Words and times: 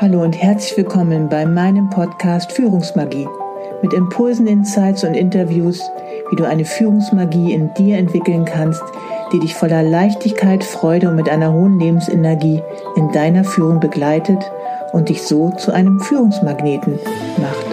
Hallo 0.00 0.22
und 0.22 0.32
herzlich 0.32 0.76
willkommen 0.76 1.28
bei 1.28 1.46
meinem 1.46 1.88
Podcast 1.88 2.50
Führungsmagie 2.50 3.28
mit 3.80 3.92
Impulsen, 3.92 4.48
Insights 4.48 5.04
und 5.04 5.14
Interviews, 5.14 5.80
wie 6.30 6.36
du 6.36 6.44
eine 6.44 6.64
Führungsmagie 6.64 7.52
in 7.52 7.72
dir 7.74 7.98
entwickeln 7.98 8.44
kannst, 8.44 8.82
die 9.32 9.38
dich 9.38 9.54
voller 9.54 9.84
Leichtigkeit, 9.84 10.64
Freude 10.64 11.10
und 11.10 11.14
mit 11.14 11.28
einer 11.28 11.52
hohen 11.52 11.78
Lebensenergie 11.78 12.60
in 12.96 13.12
deiner 13.12 13.44
Führung 13.44 13.78
begleitet 13.78 14.50
und 14.92 15.10
dich 15.10 15.22
so 15.22 15.50
zu 15.50 15.70
einem 15.70 16.00
Führungsmagneten 16.00 16.98
macht. 17.38 17.66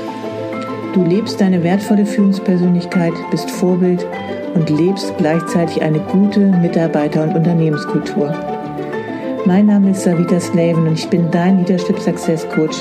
Du 0.93 1.03
lebst 1.03 1.41
deine 1.41 1.63
wertvolle 1.63 2.05
Führungspersönlichkeit, 2.05 3.13
bist 3.31 3.49
Vorbild 3.49 4.05
und 4.53 4.69
lebst 4.69 5.11
gleichzeitig 5.17 5.81
eine 5.81 5.99
gute 5.99 6.39
Mitarbeiter- 6.39 7.23
und 7.23 7.35
Unternehmenskultur. 7.35 8.61
Mein 9.46 9.66
Name 9.66 9.89
ist 9.89 10.04
Savita 10.04 10.39
Slaven 10.39 10.88
und 10.88 10.94
ich 10.94 11.10
bin 11.10 11.31
dein 11.31 11.58
Leadership 11.58 11.99
Success 11.99 12.48
Coach, 12.49 12.77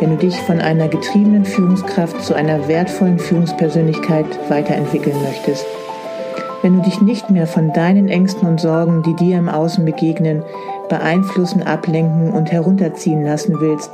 wenn 0.00 0.10
du 0.10 0.16
dich 0.16 0.36
von 0.42 0.58
einer 0.58 0.88
getriebenen 0.88 1.44
Führungskraft 1.44 2.20
zu 2.24 2.34
einer 2.34 2.66
wertvollen 2.66 3.20
Führungspersönlichkeit 3.20 4.26
weiterentwickeln 4.50 5.16
möchtest. 5.22 5.64
Wenn 6.62 6.76
du 6.76 6.82
dich 6.82 7.00
nicht 7.00 7.30
mehr 7.30 7.46
von 7.46 7.72
deinen 7.72 8.08
Ängsten 8.08 8.48
und 8.48 8.60
Sorgen, 8.60 9.04
die 9.04 9.14
dir 9.14 9.38
im 9.38 9.48
Außen 9.48 9.84
begegnen, 9.84 10.42
beeinflussen, 10.88 11.62
ablenken 11.62 12.32
und 12.32 12.50
herunterziehen 12.50 13.22
lassen 13.22 13.60
willst, 13.60 13.92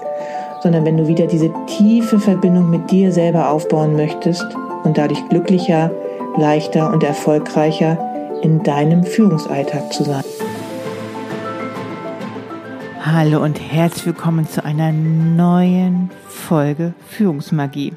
sondern 0.62 0.86
wenn 0.86 0.96
du 0.96 1.08
wieder 1.08 1.26
diese 1.26 1.52
tiefe 1.66 2.18
Verbindung 2.18 2.70
mit 2.70 2.90
dir 2.90 3.12
selber 3.12 3.50
aufbauen 3.50 3.96
möchtest 3.96 4.46
und 4.84 4.96
dadurch 4.96 5.28
glücklicher, 5.28 5.90
leichter 6.38 6.90
und 6.90 7.04
erfolgreicher 7.04 7.98
in 8.42 8.62
deinem 8.62 9.04
Führungsalltag 9.04 9.92
zu 9.92 10.04
sein. 10.04 10.24
Hallo 13.10 13.42
und 13.42 13.58
herzlich 13.58 14.04
willkommen 14.04 14.46
zu 14.46 14.62
einer 14.62 14.92
neuen 14.92 16.10
Folge 16.28 16.92
Führungsmagie. 17.08 17.94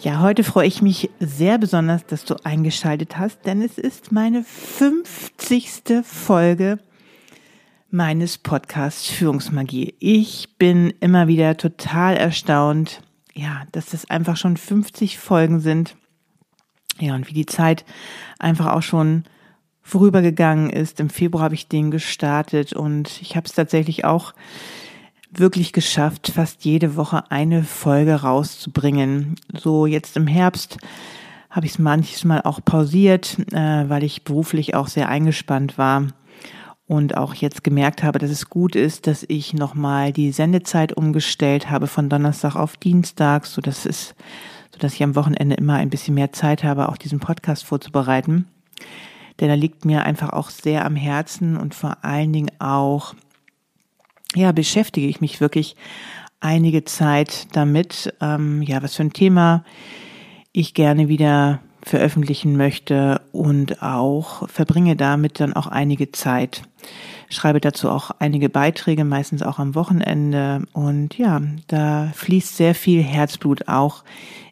Ja, 0.00 0.20
heute 0.20 0.44
freue 0.44 0.66
ich 0.66 0.80
mich 0.80 1.10
sehr 1.20 1.58
besonders, 1.58 2.06
dass 2.06 2.24
du 2.24 2.36
eingeschaltet 2.42 3.18
hast, 3.18 3.44
denn 3.44 3.60
es 3.60 3.76
ist 3.76 4.10
meine 4.10 4.44
50. 4.44 6.04
Folge 6.04 6.78
meines 7.90 8.38
Podcasts 8.38 9.10
Führungsmagie. 9.10 9.94
Ich 9.98 10.56
bin 10.56 10.94
immer 11.00 11.28
wieder 11.28 11.58
total 11.58 12.16
erstaunt, 12.16 13.02
ja, 13.34 13.64
dass 13.72 13.90
das 13.90 14.08
einfach 14.08 14.38
schon 14.38 14.56
50 14.56 15.18
Folgen 15.18 15.60
sind. 15.60 15.96
Ja, 16.98 17.14
und 17.14 17.28
wie 17.28 17.34
die 17.34 17.46
Zeit 17.46 17.84
einfach 18.38 18.72
auch 18.72 18.82
schon 18.82 19.24
vorübergegangen 19.88 20.68
ist. 20.68 21.00
Im 21.00 21.08
Februar 21.08 21.44
habe 21.44 21.54
ich 21.54 21.68
den 21.68 21.90
gestartet 21.90 22.74
und 22.74 23.20
ich 23.22 23.36
habe 23.36 23.46
es 23.46 23.54
tatsächlich 23.54 24.04
auch 24.04 24.34
wirklich 25.32 25.72
geschafft, 25.72 26.32
fast 26.34 26.64
jede 26.64 26.96
Woche 26.96 27.30
eine 27.30 27.64
Folge 27.64 28.14
rauszubringen. 28.14 29.36
So 29.54 29.86
jetzt 29.86 30.16
im 30.16 30.26
Herbst 30.26 30.78
habe 31.48 31.64
ich 31.64 31.72
es 31.72 31.78
manchmal 31.78 32.42
auch 32.42 32.60
pausiert, 32.62 33.38
äh, 33.52 33.88
weil 33.88 34.04
ich 34.04 34.24
beruflich 34.24 34.74
auch 34.74 34.88
sehr 34.88 35.08
eingespannt 35.08 35.78
war 35.78 36.08
und 36.86 37.16
auch 37.16 37.34
jetzt 37.34 37.64
gemerkt 37.64 38.02
habe, 38.02 38.18
dass 38.18 38.30
es 38.30 38.50
gut 38.50 38.76
ist, 38.76 39.06
dass 39.06 39.24
ich 39.26 39.54
nochmal 39.54 40.12
die 40.12 40.32
Sendezeit 40.32 40.92
umgestellt 40.92 41.70
habe 41.70 41.86
von 41.86 42.10
Donnerstag 42.10 42.56
auf 42.56 42.76
Dienstag, 42.76 43.46
so 43.46 43.62
dass 43.62 43.86
es, 43.86 44.14
so 44.70 44.78
dass 44.78 44.94
ich 44.94 45.02
am 45.02 45.16
Wochenende 45.16 45.56
immer 45.56 45.74
ein 45.74 45.90
bisschen 45.90 46.14
mehr 46.14 46.32
Zeit 46.32 46.62
habe, 46.62 46.90
auch 46.90 46.98
diesen 46.98 47.20
Podcast 47.20 47.64
vorzubereiten. 47.64 48.46
Denn 49.40 49.50
er 49.50 49.56
liegt 49.56 49.84
mir 49.84 50.04
einfach 50.04 50.30
auch 50.30 50.50
sehr 50.50 50.84
am 50.84 50.96
Herzen 50.96 51.56
und 51.56 51.74
vor 51.74 51.98
allen 52.02 52.32
Dingen 52.32 52.50
auch, 52.58 53.14
ja, 54.34 54.52
beschäftige 54.52 55.06
ich 55.06 55.20
mich 55.20 55.40
wirklich 55.40 55.76
einige 56.40 56.84
Zeit 56.84 57.48
damit, 57.52 58.14
ähm, 58.20 58.62
ja, 58.62 58.82
was 58.82 58.96
für 58.96 59.02
ein 59.02 59.12
Thema 59.12 59.64
ich 60.52 60.74
gerne 60.74 61.08
wieder 61.08 61.60
veröffentlichen 61.82 62.56
möchte 62.56 63.20
und 63.32 63.82
auch 63.82 64.48
verbringe 64.48 64.96
damit 64.96 65.40
dann 65.40 65.52
auch 65.52 65.66
einige 65.66 66.12
Zeit. 66.12 66.62
Schreibe 67.30 67.60
dazu 67.60 67.90
auch 67.90 68.10
einige 68.18 68.48
Beiträge, 68.48 69.04
meistens 69.04 69.42
auch 69.42 69.58
am 69.58 69.74
Wochenende. 69.74 70.62
Und 70.72 71.18
ja, 71.18 71.42
da 71.66 72.10
fließt 72.14 72.56
sehr 72.56 72.74
viel 72.74 73.02
Herzblut 73.02 73.68
auch 73.68 74.02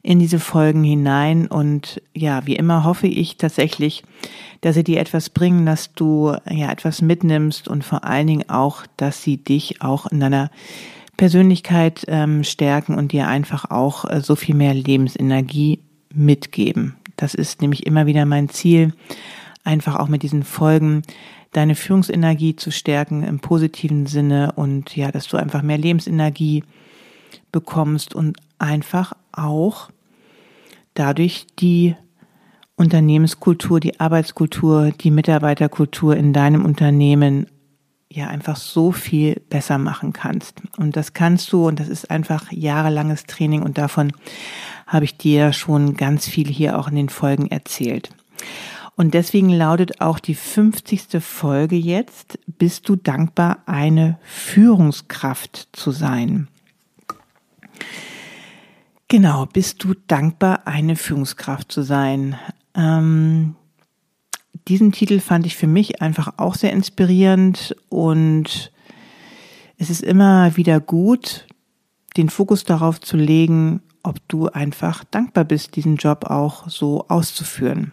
in 0.02 0.18
diese 0.18 0.38
Folgen 0.38 0.84
hinein. 0.84 1.46
Und 1.46 2.02
ja, 2.14 2.46
wie 2.46 2.56
immer 2.56 2.84
hoffe 2.84 3.06
ich 3.06 3.38
tatsächlich, 3.38 4.04
dass 4.60 4.74
sie 4.74 4.84
dir 4.84 5.00
etwas 5.00 5.30
bringen, 5.30 5.66
dass 5.66 5.94
du 5.94 6.36
ja 6.50 6.70
etwas 6.70 7.02
mitnimmst 7.02 7.66
und 7.66 7.82
vor 7.82 8.04
allen 8.04 8.26
Dingen 8.26 8.48
auch, 8.48 8.84
dass 8.96 9.22
sie 9.22 9.38
dich 9.38 9.82
auch 9.82 10.06
in 10.06 10.20
deiner 10.20 10.50
Persönlichkeit 11.16 12.04
ähm, 12.08 12.44
stärken 12.44 12.94
und 12.94 13.12
dir 13.12 13.26
einfach 13.26 13.70
auch 13.70 14.04
äh, 14.04 14.20
so 14.20 14.36
viel 14.36 14.54
mehr 14.54 14.74
Lebensenergie 14.74 15.80
mitgeben. 16.12 16.96
Das 17.16 17.34
ist 17.34 17.62
nämlich 17.62 17.86
immer 17.86 18.06
wieder 18.06 18.26
mein 18.26 18.48
Ziel, 18.48 18.92
einfach 19.64 19.96
auch 19.96 20.08
mit 20.08 20.22
diesen 20.22 20.42
Folgen 20.42 21.02
deine 21.52 21.74
Führungsenergie 21.74 22.56
zu 22.56 22.70
stärken 22.70 23.22
im 23.22 23.40
positiven 23.40 24.06
Sinne 24.06 24.52
und 24.56 24.96
ja, 24.96 25.10
dass 25.10 25.28
du 25.28 25.36
einfach 25.36 25.62
mehr 25.62 25.78
Lebensenergie 25.78 26.64
bekommst 27.52 28.14
und 28.14 28.36
einfach 28.58 29.12
auch 29.32 29.90
dadurch 30.94 31.46
die 31.58 31.96
Unternehmenskultur, 32.76 33.80
die 33.80 34.00
Arbeitskultur, 34.00 34.90
die 34.90 35.10
Mitarbeiterkultur 35.10 36.16
in 36.16 36.32
deinem 36.32 36.64
Unternehmen 36.64 37.46
ja 38.10 38.28
einfach 38.28 38.56
so 38.56 38.92
viel 38.92 39.42
besser 39.48 39.78
machen 39.78 40.12
kannst. 40.12 40.62
Und 40.76 40.96
das 40.96 41.12
kannst 41.12 41.52
du 41.52 41.66
und 41.66 41.80
das 41.80 41.88
ist 41.88 42.10
einfach 42.10 42.52
jahrelanges 42.52 43.24
Training 43.24 43.62
und 43.62 43.78
davon 43.78 44.12
habe 44.86 45.04
ich 45.04 45.16
dir 45.16 45.52
schon 45.52 45.94
ganz 45.94 46.26
viel 46.26 46.48
hier 46.48 46.78
auch 46.78 46.88
in 46.88 46.96
den 46.96 47.08
Folgen 47.08 47.48
erzählt. 47.48 48.10
Und 48.96 49.12
deswegen 49.12 49.50
lautet 49.50 50.00
auch 50.00 50.18
die 50.18 50.34
50. 50.34 51.22
Folge 51.22 51.76
jetzt, 51.76 52.38
bist 52.46 52.88
du 52.88 52.96
dankbar, 52.96 53.58
eine 53.66 54.18
Führungskraft 54.24 55.68
zu 55.72 55.90
sein? 55.90 56.48
Genau, 59.08 59.46
bist 59.46 59.84
du 59.84 59.94
dankbar, 60.08 60.66
eine 60.66 60.96
Führungskraft 60.96 61.70
zu 61.70 61.82
sein? 61.82 62.36
Ähm, 62.74 63.54
diesen 64.66 64.92
Titel 64.92 65.20
fand 65.20 65.46
ich 65.46 65.56
für 65.56 65.68
mich 65.68 66.00
einfach 66.00 66.34
auch 66.38 66.54
sehr 66.54 66.72
inspirierend 66.72 67.76
und 67.90 68.72
es 69.76 69.90
ist 69.90 70.02
immer 70.02 70.56
wieder 70.56 70.80
gut, 70.80 71.46
den 72.16 72.30
Fokus 72.30 72.64
darauf 72.64 73.00
zu 73.00 73.18
legen, 73.18 73.82
ob 74.02 74.26
du 74.28 74.48
einfach 74.48 75.04
dankbar 75.04 75.44
bist, 75.44 75.76
diesen 75.76 75.96
Job 75.96 76.24
auch 76.24 76.68
so 76.68 77.06
auszuführen. 77.08 77.92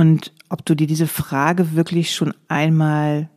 Und 0.00 0.32
ob 0.48 0.64
du 0.64 0.74
dir 0.74 0.86
diese 0.86 1.06
Frage 1.06 1.74
wirklich 1.74 2.14
schon 2.14 2.32
einmal 2.48 3.28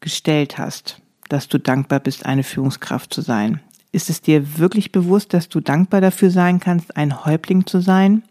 gestellt 0.00 0.58
hast, 0.58 1.00
dass 1.28 1.46
du 1.46 1.58
dankbar 1.58 2.00
bist, 2.00 2.26
eine 2.26 2.42
Führungskraft 2.42 3.14
zu 3.14 3.20
sein. 3.20 3.60
Ist 3.92 4.10
es 4.10 4.20
dir 4.20 4.58
wirklich 4.58 4.90
bewusst, 4.90 5.32
dass 5.32 5.48
du 5.48 5.60
dankbar 5.60 6.00
dafür 6.00 6.32
sein 6.32 6.58
kannst, 6.58 6.96
ein 6.96 7.24
Häuptling 7.24 7.64
zu 7.64 7.78
sein? 7.78 8.24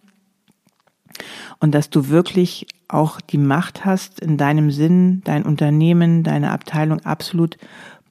Und 1.62 1.74
dass 1.74 1.90
du 1.90 2.09
wirklich 2.09 2.68
auch 2.90 3.22
die 3.22 3.38
Macht 3.38 3.85
hast, 3.85 4.19
in 4.19 4.35
deinem 4.35 4.69
Sinn, 4.69 5.22
dein 5.24 5.44
Unternehmen, 5.45 6.24
deine 6.24 6.51
Abteilung 6.51 7.00
absolut 7.06 7.56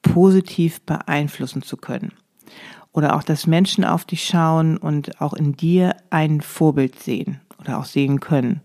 positiv 0.01 0.81
beeinflussen 0.81 1.61
zu 1.61 1.77
können 1.77 2.13
oder 2.93 3.15
auch, 3.17 3.23
dass 3.23 3.47
Menschen 3.47 3.85
auf 3.85 4.07
dich 4.07 4.25
schauen 4.25 4.79
und 4.79 5.21
auch 5.21 5.35
in 5.35 5.53
dir 5.57 5.95
ein 6.09 6.41
Vorbild 6.41 6.99
sehen 6.99 7.43
oder 7.61 7.79
auch 7.79 7.85
sehen 7.85 8.19
können. 8.19 8.63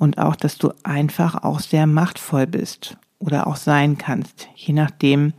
Und 0.00 0.16
auch, 0.16 0.34
dass 0.34 0.56
du 0.56 0.72
einfach 0.82 1.44
auch 1.44 1.60
sehr 1.60 1.86
machtvoll 1.86 2.46
bist 2.46 2.96
oder 3.18 3.46
auch 3.46 3.56
sein 3.56 3.98
kannst, 3.98 4.48
je 4.56 4.72
nachdem, 4.72 5.34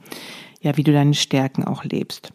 ja, 0.61 0.77
wie 0.77 0.83
du 0.83 0.93
deine 0.93 1.15
Stärken 1.15 1.63
auch 1.63 1.83
lebst. 1.83 2.31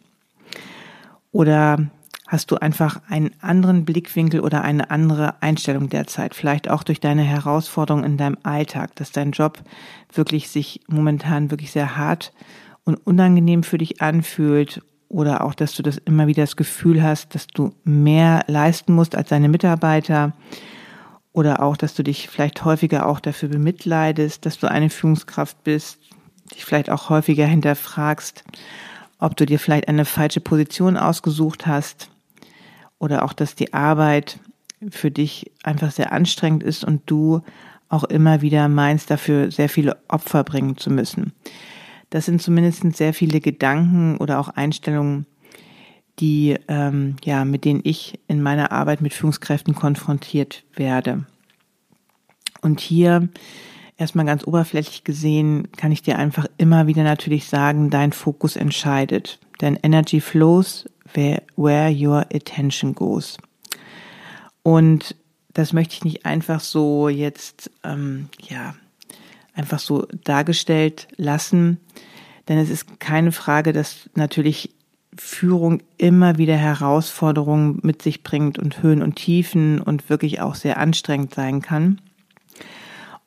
Oder 1.31 1.87
hast 2.27 2.51
du 2.51 2.57
einfach 2.57 2.99
einen 3.07 3.31
anderen 3.39 3.85
Blickwinkel 3.85 4.41
oder 4.41 4.61
eine 4.61 4.91
andere 4.91 5.41
Einstellung 5.41 5.87
derzeit, 5.87 6.35
vielleicht 6.35 6.69
auch 6.69 6.83
durch 6.83 6.99
deine 6.99 7.23
Herausforderungen 7.23 8.03
in 8.03 8.17
deinem 8.17 8.37
Alltag, 8.43 8.93
dass 8.95 9.13
dein 9.13 9.31
Job 9.31 9.59
wirklich 10.11 10.49
sich 10.49 10.81
momentan 10.87 11.49
wirklich 11.49 11.71
sehr 11.71 11.95
hart 11.95 12.33
und 12.83 12.95
unangenehm 12.95 13.63
für 13.63 13.77
dich 13.77 14.01
anfühlt 14.01 14.81
oder 15.07 15.45
auch, 15.45 15.53
dass 15.53 15.75
du 15.75 15.81
das 15.81 15.97
immer 15.99 16.27
wieder 16.27 16.43
das 16.43 16.57
Gefühl 16.57 17.01
hast, 17.01 17.35
dass 17.35 17.47
du 17.47 17.73
mehr 17.85 18.43
leisten 18.47 18.93
musst 18.93 19.15
als 19.15 19.29
deine 19.29 19.47
Mitarbeiter 19.47 20.33
oder 21.37 21.61
auch, 21.61 21.77
dass 21.77 21.93
du 21.93 22.01
dich 22.01 22.29
vielleicht 22.29 22.65
häufiger 22.65 23.05
auch 23.05 23.19
dafür 23.19 23.49
bemitleidest, 23.49 24.43
dass 24.43 24.57
du 24.57 24.71
eine 24.71 24.89
Führungskraft 24.89 25.63
bist, 25.63 25.99
dich 26.51 26.65
vielleicht 26.65 26.89
auch 26.89 27.11
häufiger 27.11 27.45
hinterfragst, 27.45 28.43
ob 29.19 29.37
du 29.37 29.45
dir 29.45 29.59
vielleicht 29.59 29.87
eine 29.87 30.05
falsche 30.05 30.41
Position 30.41 30.97
ausgesucht 30.97 31.67
hast. 31.67 32.09
Oder 32.97 33.23
auch, 33.23 33.33
dass 33.33 33.53
die 33.53 33.71
Arbeit 33.71 34.39
für 34.89 35.11
dich 35.11 35.51
einfach 35.61 35.91
sehr 35.91 36.11
anstrengend 36.11 36.63
ist 36.63 36.83
und 36.83 37.03
du 37.05 37.41
auch 37.87 38.05
immer 38.05 38.41
wieder 38.41 38.67
meinst, 38.67 39.11
dafür 39.11 39.51
sehr 39.51 39.69
viele 39.69 39.95
Opfer 40.07 40.43
bringen 40.43 40.75
zu 40.75 40.89
müssen. 40.89 41.33
Das 42.09 42.25
sind 42.25 42.41
zumindest 42.41 42.81
sehr 42.97 43.13
viele 43.13 43.41
Gedanken 43.41 44.17
oder 44.17 44.39
auch 44.39 44.49
Einstellungen, 44.49 45.27
die 46.19 46.57
ähm, 46.67 47.15
ja 47.23 47.45
mit 47.45 47.65
denen 47.65 47.81
ich 47.83 48.19
in 48.27 48.41
meiner 48.41 48.71
Arbeit 48.71 49.01
mit 49.01 49.13
Führungskräften 49.13 49.75
konfrontiert 49.75 50.63
werde. 50.73 51.25
Und 52.61 52.79
hier 52.79 53.29
erstmal 53.97 54.25
ganz 54.25 54.45
oberflächlich 54.45 55.03
gesehen 55.03 55.69
kann 55.75 55.91
ich 55.91 56.01
dir 56.01 56.17
einfach 56.17 56.45
immer 56.57 56.87
wieder 56.87 57.03
natürlich 57.03 57.45
sagen, 57.45 57.89
dein 57.89 58.11
Fokus 58.13 58.55
entscheidet. 58.55 59.39
Denn 59.61 59.77
Energy 59.81 60.21
flows 60.21 60.85
where, 61.13 61.43
where 61.55 61.91
your 61.91 62.25
attention 62.33 62.93
goes. 62.93 63.37
Und 64.63 65.15
das 65.53 65.73
möchte 65.73 65.93
ich 65.95 66.03
nicht 66.03 66.25
einfach 66.25 66.59
so 66.59 67.09
jetzt, 67.09 67.71
ähm, 67.83 68.29
ja, 68.47 68.75
einfach 69.53 69.79
so 69.79 70.07
dargestellt 70.23 71.07
lassen, 71.17 71.79
denn 72.47 72.59
es 72.59 72.69
ist 72.69 72.99
keine 72.99 73.31
Frage, 73.31 73.73
dass 73.73 74.09
natürlich 74.13 74.69
Führung 75.17 75.81
immer 75.97 76.37
wieder 76.37 76.55
Herausforderungen 76.55 77.79
mit 77.83 78.01
sich 78.01 78.23
bringt 78.23 78.59
und 78.59 78.81
Höhen 78.81 79.01
und 79.01 79.15
Tiefen 79.15 79.81
und 79.81 80.09
wirklich 80.09 80.41
auch 80.41 80.55
sehr 80.55 80.77
anstrengend 80.77 81.33
sein 81.33 81.61
kann. 81.61 81.99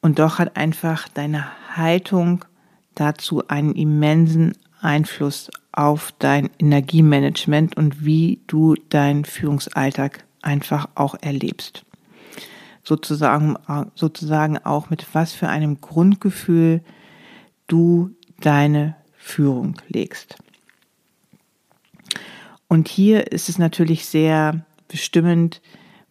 Und 0.01 0.19
doch 0.19 0.39
hat 0.39 0.57
einfach 0.57 1.09
deine 1.09 1.47
Haltung 1.77 2.45
dazu 2.95 3.47
einen 3.49 3.75
immensen 3.75 4.53
Einfluss 4.81 5.51
auf 5.73 6.13
dein 6.19 6.51
Energiemanagement 6.59 7.77
und 7.77 8.05
wie 8.05 8.41
du 8.47 8.75
deinen 8.89 9.25
Führungsalltag 9.25 10.25
einfach 10.43 10.89
auch 10.95 11.15
erlebst. 11.21 11.85
Sozusagen, 12.83 13.57
sozusagen 13.95 14.59
auch 14.59 14.91
mit 14.91 15.07
was 15.13 15.33
für 15.33 15.49
einem 15.49 15.81
Grundgefühl 15.81 16.83
du 17.67 18.11
deine 18.41 18.97
Führung 19.17 19.77
legst. 19.89 20.37
Und 22.71 22.87
hier 22.87 23.33
ist 23.33 23.49
es 23.49 23.59
natürlich 23.59 24.07
sehr 24.07 24.65
bestimmend, 24.87 25.61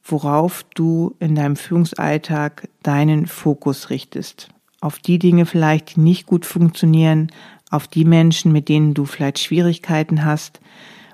worauf 0.03 0.65
du 0.75 1.15
in 1.19 1.33
deinem 1.33 1.55
Führungsalltag 1.55 2.67
deinen 2.83 3.27
Fokus 3.27 3.89
richtest. 3.89 4.49
Auf 4.81 4.99
die 4.99 5.19
Dinge 5.19 5.45
vielleicht, 5.45 5.95
die 5.95 6.01
nicht 6.01 6.25
gut 6.25 6.45
funktionieren, 6.45 7.31
auf 7.71 7.87
die 7.87 8.03
Menschen, 8.03 8.51
mit 8.51 8.67
denen 8.67 8.93
du 8.93 9.05
vielleicht 9.05 9.39
Schwierigkeiten 9.39 10.25
hast 10.25 10.59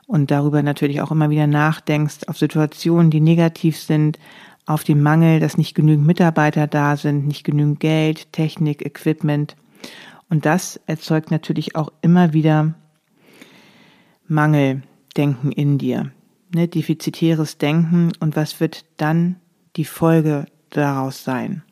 und 0.07 0.31
darüber 0.31 0.63
natürlich 0.63 1.01
auch 1.01 1.11
immer 1.11 1.29
wieder 1.29 1.45
nachdenkst, 1.45 2.27
auf 2.27 2.39
Situationen, 2.39 3.11
die 3.11 3.21
negativ 3.21 3.79
sind, 3.79 4.17
auf 4.65 4.83
den 4.83 5.03
Mangel, 5.03 5.39
dass 5.39 5.59
nicht 5.59 5.75
genügend 5.75 6.07
Mitarbeiter 6.07 6.65
da 6.65 6.97
sind, 6.97 7.27
nicht 7.27 7.43
genügend 7.43 7.79
Geld, 7.79 8.33
Technik, 8.33 8.83
Equipment. 8.83 9.55
Und 10.27 10.47
das 10.47 10.79
erzeugt 10.87 11.29
natürlich 11.29 11.75
auch 11.75 11.91
immer 12.01 12.33
wieder 12.33 12.73
Mangeldenken 15.15 15.51
in 15.51 15.77
dir 15.77 16.11
ne, 16.53 16.67
defizitäres 16.67 17.57
Denken 17.57 18.11
und 18.19 18.35
was 18.35 18.59
wird 18.59 18.85
dann 18.97 19.37
die 19.75 19.85
Folge 19.85 20.45
daraus 20.69 21.23
sein? 21.23 21.63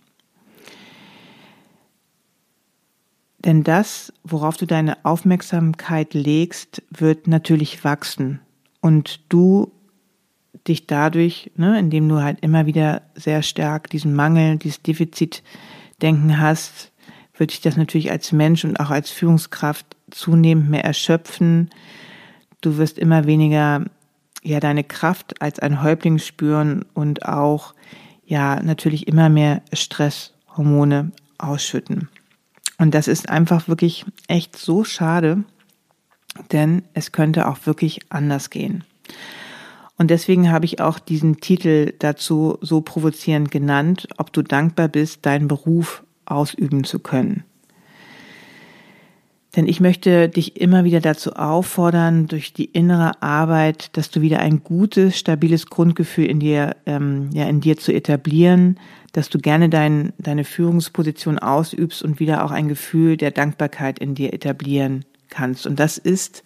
Denn 3.39 3.63
das, 3.63 4.13
worauf 4.23 4.55
du 4.55 4.65
deine 4.65 5.03
Aufmerksamkeit 5.03 6.13
legst, 6.13 6.81
wird 6.89 7.27
natürlich 7.27 7.83
wachsen 7.83 8.39
und 8.79 9.19
du 9.27 9.73
dich 10.65 10.87
dadurch, 10.87 11.51
ne, 11.57 11.77
indem 11.77 12.07
du 12.07 12.21
halt 12.21 12.39
immer 12.39 12.65
wieder 12.65 13.01
sehr 13.15 13.43
stark 13.43 13.89
diesen 13.89 14.15
Mangel, 14.15 14.57
dieses 14.57 14.81
Defizitdenken 14.81 16.39
hast, 16.39 16.93
wird 17.35 17.51
dich 17.51 17.59
das 17.59 17.75
natürlich 17.75 18.11
als 18.11 18.31
Mensch 18.31 18.63
und 18.63 18.79
auch 18.79 18.91
als 18.91 19.09
Führungskraft 19.09 19.97
zunehmend 20.09 20.69
mehr 20.69 20.85
erschöpfen. 20.85 21.69
Du 22.63 22.77
wirst 22.77 22.97
immer 22.97 23.25
weniger 23.25 23.83
ja 24.41 24.59
deine 24.59 24.85
Kraft 24.85 25.41
als 25.41 25.59
ein 25.59 25.83
Häuptling 25.83 26.17
spüren 26.17 26.85
und 26.93 27.25
auch 27.25 27.73
ja 28.25 28.63
natürlich 28.63 29.07
immer 29.07 29.29
mehr 29.29 29.61
Stresshormone 29.73 31.11
ausschütten. 31.37 32.07
Und 32.77 32.93
das 32.93 33.07
ist 33.07 33.29
einfach 33.29 33.67
wirklich 33.67 34.05
echt 34.27 34.55
so 34.55 34.85
schade, 34.85 35.43
denn 36.51 36.83
es 36.93 37.11
könnte 37.11 37.47
auch 37.47 37.65
wirklich 37.65 37.99
anders 38.09 38.49
gehen. 38.49 38.85
Und 39.97 40.09
deswegen 40.09 40.49
habe 40.49 40.65
ich 40.65 40.79
auch 40.79 40.99
diesen 40.99 41.41
Titel 41.41 41.93
dazu 41.99 42.57
so 42.61 42.81
provozierend 42.81 43.51
genannt, 43.51 44.07
ob 44.17 44.33
du 44.33 44.41
dankbar 44.41 44.87
bist, 44.87 45.25
deinen 45.25 45.47
Beruf 45.47 46.03
ausüben 46.25 46.83
zu 46.85 46.99
können. 46.99 47.43
Denn 49.55 49.67
ich 49.67 49.79
möchte 49.79 50.29
dich 50.29 50.59
immer 50.59 50.83
wieder 50.83 50.99
dazu 50.99 51.33
auffordern, 51.33 52.25
durch 52.25 52.53
die 52.53 52.65
innere 52.65 53.21
Arbeit, 53.21 53.95
dass 53.95 54.09
du 54.09 54.21
wieder 54.21 54.39
ein 54.39 54.63
gutes, 54.63 55.19
stabiles 55.19 55.67
Grundgefühl 55.67 56.25
in 56.25 56.39
dir, 56.39 56.75
ähm, 56.87 57.29
ja, 57.33 57.47
in 57.47 57.61
dir 57.61 57.77
zu 57.77 57.93
etablieren, 57.93 58.79
dass 59.11 59.29
du 59.29 59.37
gerne 59.37 59.69
dein, 59.69 60.11
deine 60.17 60.43
Führungsposition 60.43 61.37
ausübst 61.37 62.01
und 62.01 62.19
wieder 62.19 62.43
auch 62.43 62.51
ein 62.51 62.67
Gefühl 62.67 63.15
der 63.15 63.29
Dankbarkeit 63.29 63.99
in 63.99 64.15
dir 64.15 64.33
etablieren 64.33 65.05
kannst. 65.29 65.67
Und 65.67 65.79
das 65.79 65.99
ist 65.99 66.43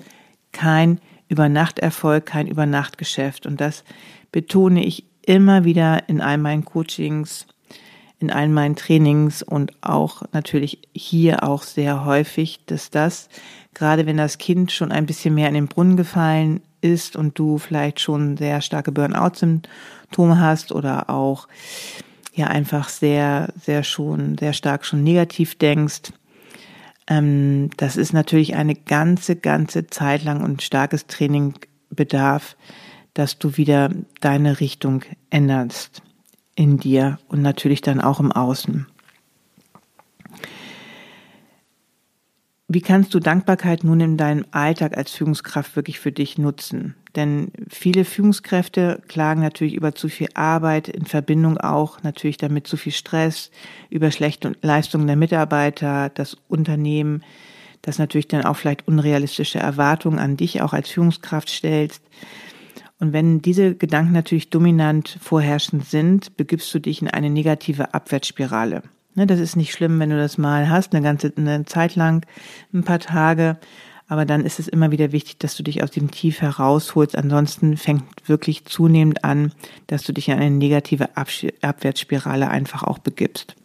kein 0.51 0.99
Übernachterfolg, 1.29 2.25
kein 2.25 2.47
Übernachtgeschäft. 2.47 3.45
Und 3.45 3.61
das 3.61 3.85
betone 4.33 4.85
ich 4.85 5.05
immer 5.25 5.63
wieder 5.63 6.09
in 6.09 6.19
all 6.19 6.37
meinen 6.37 6.65
Coachings, 6.65 7.47
in 8.19 8.31
allen 8.31 8.53
meinen 8.53 8.75
Trainings 8.75 9.43
und 9.43 9.71
auch 9.81 10.23
natürlich 10.31 10.79
hier 10.93 11.43
auch 11.43 11.63
sehr 11.63 12.05
häufig, 12.05 12.59
dass 12.65 12.89
das, 12.89 13.29
gerade 13.73 14.05
wenn 14.05 14.17
das 14.17 14.37
Kind 14.37 14.71
schon 14.71 14.91
ein 14.91 15.05
bisschen 15.05 15.35
mehr 15.35 15.47
in 15.47 15.53
den 15.53 15.67
Brunnen 15.67 15.97
gefallen 15.97 16.61
ist 16.81 17.15
und 17.15 17.37
du 17.37 17.57
vielleicht 17.57 17.99
schon 17.99 18.37
sehr 18.37 18.61
starke 18.61 18.91
Burnout-Symptome 18.91 20.39
hast 20.39 20.71
oder 20.71 21.09
auch 21.09 21.47
ja 22.33 22.47
einfach 22.47 22.89
sehr, 22.89 23.53
sehr 23.59 23.83
schon, 23.83 24.37
sehr 24.37 24.53
stark 24.53 24.85
schon 24.85 25.03
negativ 25.03 25.55
denkst, 25.55 26.11
ähm, 27.07 27.69
das 27.77 27.97
ist 27.97 28.13
natürlich 28.13 28.55
eine 28.55 28.75
ganze, 28.75 29.35
ganze 29.35 29.87
Zeit 29.87 30.23
lang 30.23 30.43
und 30.43 30.61
starkes 30.61 31.07
Training 31.07 31.53
bedarf, 31.89 32.57
dass 33.13 33.39
du 33.39 33.57
wieder 33.57 33.91
deine 34.21 34.59
Richtung 34.59 35.03
änderst 35.29 36.01
in 36.57 36.77
dir 36.77 37.19
und 37.29 37.41
natürlich 37.41 37.81
dann 37.81 38.01
auch 38.01 38.19
im 38.19 38.31
Außen. 38.31 38.87
Wie 42.69 42.81
kannst 42.81 43.13
du 43.13 43.21
Dankbarkeit 43.21 43.85
nun 43.85 44.01
in 44.01 44.17
deinem 44.17 44.45
Alltag 44.51 44.97
als 44.97 45.11
Führungskraft 45.11 45.77
wirklich 45.77 45.99
für 45.99 46.11
dich 46.11 46.37
nutzen? 46.37 46.95
Denn 47.15 47.51
viele 47.69 48.03
Führungskräfte 48.03 49.01
klagen 49.07 49.39
natürlich 49.39 49.73
über 49.75 49.95
zu 49.95 50.09
viel 50.09 50.27
Arbeit, 50.33 50.89
in 50.89 51.05
Verbindung 51.05 51.57
auch 51.57 52.03
natürlich 52.03 52.35
damit 52.35 52.67
zu 52.67 52.75
viel 52.75 52.91
Stress, 52.91 53.51
über 53.89 54.11
schlechte 54.11 54.51
Leistungen 54.61 55.07
der 55.07 55.15
Mitarbeiter, 55.15 56.09
das 56.09 56.35
Unternehmen, 56.49 57.23
das 57.83 57.99
natürlich 57.99 58.27
dann 58.27 58.43
auch 58.43 58.57
vielleicht 58.57 58.85
unrealistische 58.85 59.59
Erwartungen 59.59 60.19
an 60.19 60.35
dich 60.35 60.61
auch 60.61 60.73
als 60.73 60.89
Führungskraft 60.89 61.49
stellst. 61.49 62.01
Und 62.99 63.13
wenn 63.13 63.41
diese 63.41 63.75
Gedanken 63.75 64.13
natürlich 64.13 64.49
dominant 64.49 65.17
vorherrschend 65.21 65.85
sind, 65.85 66.35
begibst 66.35 66.73
du 66.73 66.79
dich 66.79 67.01
in 67.01 67.07
eine 67.07 67.29
negative 67.29 67.93
Abwärtsspirale. 67.93 68.83
Ne, 69.15 69.27
das 69.27 69.39
ist 69.39 69.55
nicht 69.55 69.71
schlimm, 69.71 69.99
wenn 69.99 70.09
du 70.09 70.17
das 70.17 70.37
mal 70.37 70.69
hast, 70.69 70.93
eine 70.93 71.03
ganze 71.03 71.31
eine 71.35 71.65
Zeit 71.65 71.95
lang, 71.95 72.25
ein 72.73 72.83
paar 72.83 72.99
Tage. 72.99 73.57
Aber 74.07 74.25
dann 74.25 74.45
ist 74.45 74.59
es 74.59 74.67
immer 74.67 74.91
wieder 74.91 75.11
wichtig, 75.11 75.37
dass 75.39 75.55
du 75.57 75.63
dich 75.63 75.83
aus 75.83 75.91
dem 75.91 76.11
Tief 76.11 76.41
herausholst. 76.41 77.17
Ansonsten 77.17 77.77
fängt 77.77 78.03
wirklich 78.25 78.65
zunehmend 78.65 79.23
an, 79.23 79.51
dass 79.87 80.03
du 80.03 80.13
dich 80.13 80.29
in 80.29 80.35
eine 80.35 80.51
negative 80.51 81.09
Abwärtsspirale 81.17 82.49
einfach 82.49 82.83
auch 82.83 82.99
begibst. 82.99 83.55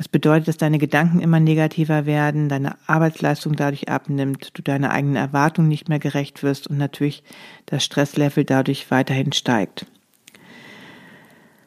Das 0.00 0.08
bedeutet, 0.08 0.48
dass 0.48 0.56
deine 0.56 0.78
Gedanken 0.78 1.20
immer 1.20 1.40
negativer 1.40 2.06
werden, 2.06 2.48
deine 2.48 2.76
Arbeitsleistung 2.86 3.54
dadurch 3.54 3.90
abnimmt, 3.90 4.52
du 4.54 4.62
deiner 4.62 4.92
eigenen 4.92 5.16
Erwartung 5.16 5.68
nicht 5.68 5.90
mehr 5.90 5.98
gerecht 5.98 6.42
wirst 6.42 6.68
und 6.68 6.78
natürlich 6.78 7.22
das 7.66 7.84
Stresslevel 7.84 8.46
dadurch 8.46 8.90
weiterhin 8.90 9.34
steigt. 9.34 9.84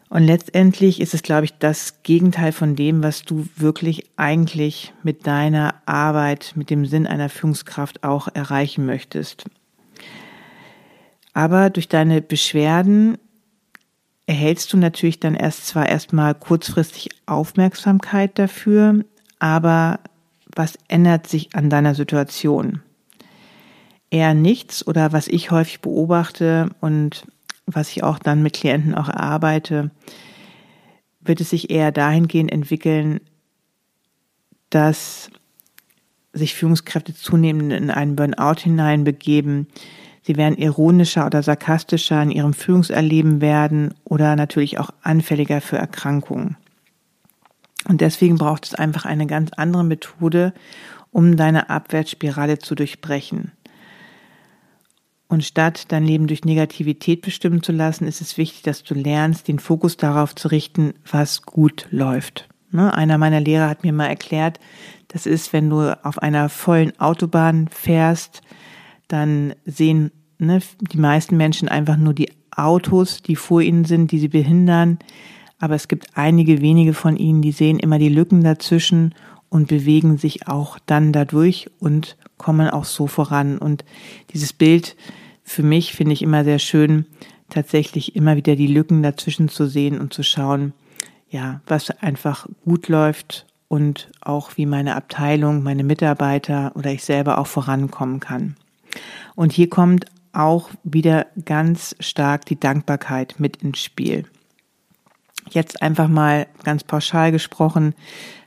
Und 0.10 0.24
letztendlich 0.24 1.00
ist 1.00 1.14
es, 1.14 1.22
glaube 1.22 1.46
ich, 1.46 1.60
das 1.60 2.02
Gegenteil 2.02 2.54
von 2.54 2.76
dem, 2.76 3.04
was 3.04 3.22
du 3.22 3.48
wirklich 3.56 4.10
eigentlich 4.16 4.96
mit 5.04 5.28
deiner 5.28 5.76
Arbeit, 5.86 6.54
mit 6.56 6.72
dem 6.72 6.88
Sinn 6.88 7.06
einer 7.06 7.30
Führungskraft 7.30 8.04
auch 8.04 8.30
erreichen 8.34 8.88
möchtest. 8.88 9.46
Aber 11.36 11.70
durch 11.70 11.88
deine 11.88 12.20
Beschwerden 12.24 13.20
erhältst 14.26 14.72
du 14.74 14.78
natürlich 14.78 15.20
dann 15.20 15.36
erst 15.36 15.68
zwar 15.68 15.88
erstmal 15.88 16.36
kurzfristig 16.36 17.10
Aufmerksamkeit 17.26 18.38
dafür, 18.40 19.04
aber 19.40 20.00
was 20.56 20.78
ändert 20.88 21.28
sich 21.28 21.56
an 21.56 21.70
deiner 21.70 21.96
Situation? 21.96 22.82
Eher 24.10 24.34
nichts 24.34 24.86
oder 24.86 25.12
was 25.12 25.28
ich 25.28 25.52
häufig 25.52 25.82
beobachte 25.82 26.70
und 26.80 27.26
was 27.66 27.90
ich 27.90 28.04
auch 28.04 28.20
dann 28.20 28.44
mit 28.44 28.54
Klienten 28.54 28.94
auch 28.94 29.10
erarbeite, 29.10 29.92
wird 31.22 31.42
es 31.42 31.50
sich 31.50 31.70
eher 31.70 31.92
dahingehend 31.92 32.52
entwickeln, 32.52 33.22
dass 34.70 35.30
sich 36.34 36.56
Führungskräfte 36.56 37.14
zunehmend 37.14 37.72
in 37.72 37.92
einen 37.92 38.16
Burnout 38.16 38.60
hineinbegeben. 38.60 39.68
Sie 40.26 40.38
werden 40.38 40.58
ironischer 40.58 41.26
oder 41.26 41.44
sarkastischer 41.44 42.22
in 42.22 42.32
ihrem 42.32 42.54
Führungserleben 42.54 43.42
werden 43.42 43.94
oder 44.06 44.36
natürlich 44.36 44.80
auch 44.80 44.90
anfälliger 45.02 45.60
für 45.62 45.78
Erkrankungen. 45.78 46.56
Und 47.88 48.00
deswegen 48.00 48.38
braucht 48.38 48.66
es 48.66 48.76
einfach 48.76 49.06
eine 49.06 49.28
ganz 49.28 49.52
andere 49.54 49.84
Methode, 49.84 50.54
um 51.12 51.36
deine 51.36 51.70
Abwärtsspirale 51.70 52.58
zu 52.60 52.76
durchbrechen. 52.76 53.52
Und 55.28 55.44
statt 55.44 55.92
dein 55.92 56.06
Leben 56.06 56.28
durch 56.28 56.46
Negativität 56.46 57.22
bestimmen 57.22 57.64
zu 57.64 57.72
lassen, 57.72 58.08
ist 58.08 58.22
es 58.22 58.38
wichtig, 58.38 58.62
dass 58.62 58.84
du 58.84 58.94
lernst, 58.94 59.48
den 59.48 59.60
Fokus 59.60 59.98
darauf 59.98 60.36
zu 60.36 60.48
richten, 60.48 60.94
was 61.10 61.42
gut 61.42 61.88
läuft. 61.90 62.48
Ne? 62.72 62.94
Einer 62.94 63.18
meiner 63.18 63.40
Lehrer 63.40 63.68
hat 63.68 63.84
mir 63.84 63.94
mal 63.94 64.08
erklärt, 64.08 64.60
das 65.10 65.26
ist, 65.26 65.52
wenn 65.52 65.70
du 65.70 65.98
auf 66.06 66.20
einer 66.20 66.50
vollen 66.50 67.00
Autobahn 67.00 67.68
fährst, 67.68 68.42
dann 69.14 69.54
sehen 69.64 70.12
ne, 70.40 70.60
die 70.80 70.98
meisten 70.98 71.38
Menschen 71.38 71.70
einfach 71.70 71.98
nur 71.98 72.14
die 72.14 72.32
Autos, 72.56 73.22
die 73.22 73.36
vor 73.36 73.62
ihnen 73.62 73.86
sind, 73.86 74.12
die 74.12 74.20
sie 74.20 74.28
behindern. 74.28 74.98
Aber 75.60 75.76
es 75.76 75.88
gibt 75.88 76.08
einige 76.16 76.62
wenige 76.62 76.94
von 76.94 77.16
ihnen, 77.16 77.42
die 77.42 77.52
sehen 77.52 77.80
immer 77.80 78.00
die 78.00 78.10
Lücken 78.10 78.44
dazwischen 78.44 79.14
und 79.50 79.68
bewegen 79.68 80.18
sich 80.18 80.48
auch 80.48 80.80
dann 80.86 81.14
dadurch 81.14 81.70
und 81.80 82.18
kommen 82.38 82.70
auch 82.70 82.86
so 82.86 83.06
voran. 83.08 83.60
Und 83.60 83.86
dieses 84.34 84.52
Bild 84.52 84.96
für 85.44 85.64
mich 85.64 85.94
finde 85.94 86.14
ich 86.14 86.24
immer 86.24 86.44
sehr 86.44 86.60
schön, 86.60 87.06
tatsächlich 87.50 88.16
immer 88.16 88.36
wieder 88.36 88.56
die 88.56 88.68
Lücken 88.68 89.04
dazwischen 89.04 89.48
zu 89.48 89.68
sehen 89.68 90.00
und 90.00 90.12
zu 90.12 90.24
schauen, 90.24 90.74
ja, 91.30 91.62
was 91.68 91.92
einfach 92.02 92.48
gut 92.66 92.88
läuft 92.88 93.46
und 93.68 94.10
auch 94.22 94.58
wie 94.58 94.66
meine 94.66 94.96
Abteilung, 94.96 95.62
meine 95.62 95.84
Mitarbeiter 95.84 96.72
oder 96.76 96.92
ich 96.92 97.04
selber 97.04 97.38
auch 97.38 97.48
vorankommen 97.48 98.20
kann. 98.20 98.56
Und 99.36 99.52
hier 99.52 99.70
kommt 99.70 100.06
auch 100.34 100.70
wieder 100.84 101.28
ganz 101.46 101.96
stark 102.00 102.46
die 102.46 102.60
Dankbarkeit 102.60 103.36
mit 103.40 103.58
ins 103.58 103.80
Spiel. 103.80 104.26
Jetzt 105.50 105.82
einfach 105.82 106.08
mal 106.08 106.48
ganz 106.64 106.84
pauschal 106.84 107.32
gesprochen, 107.32 107.94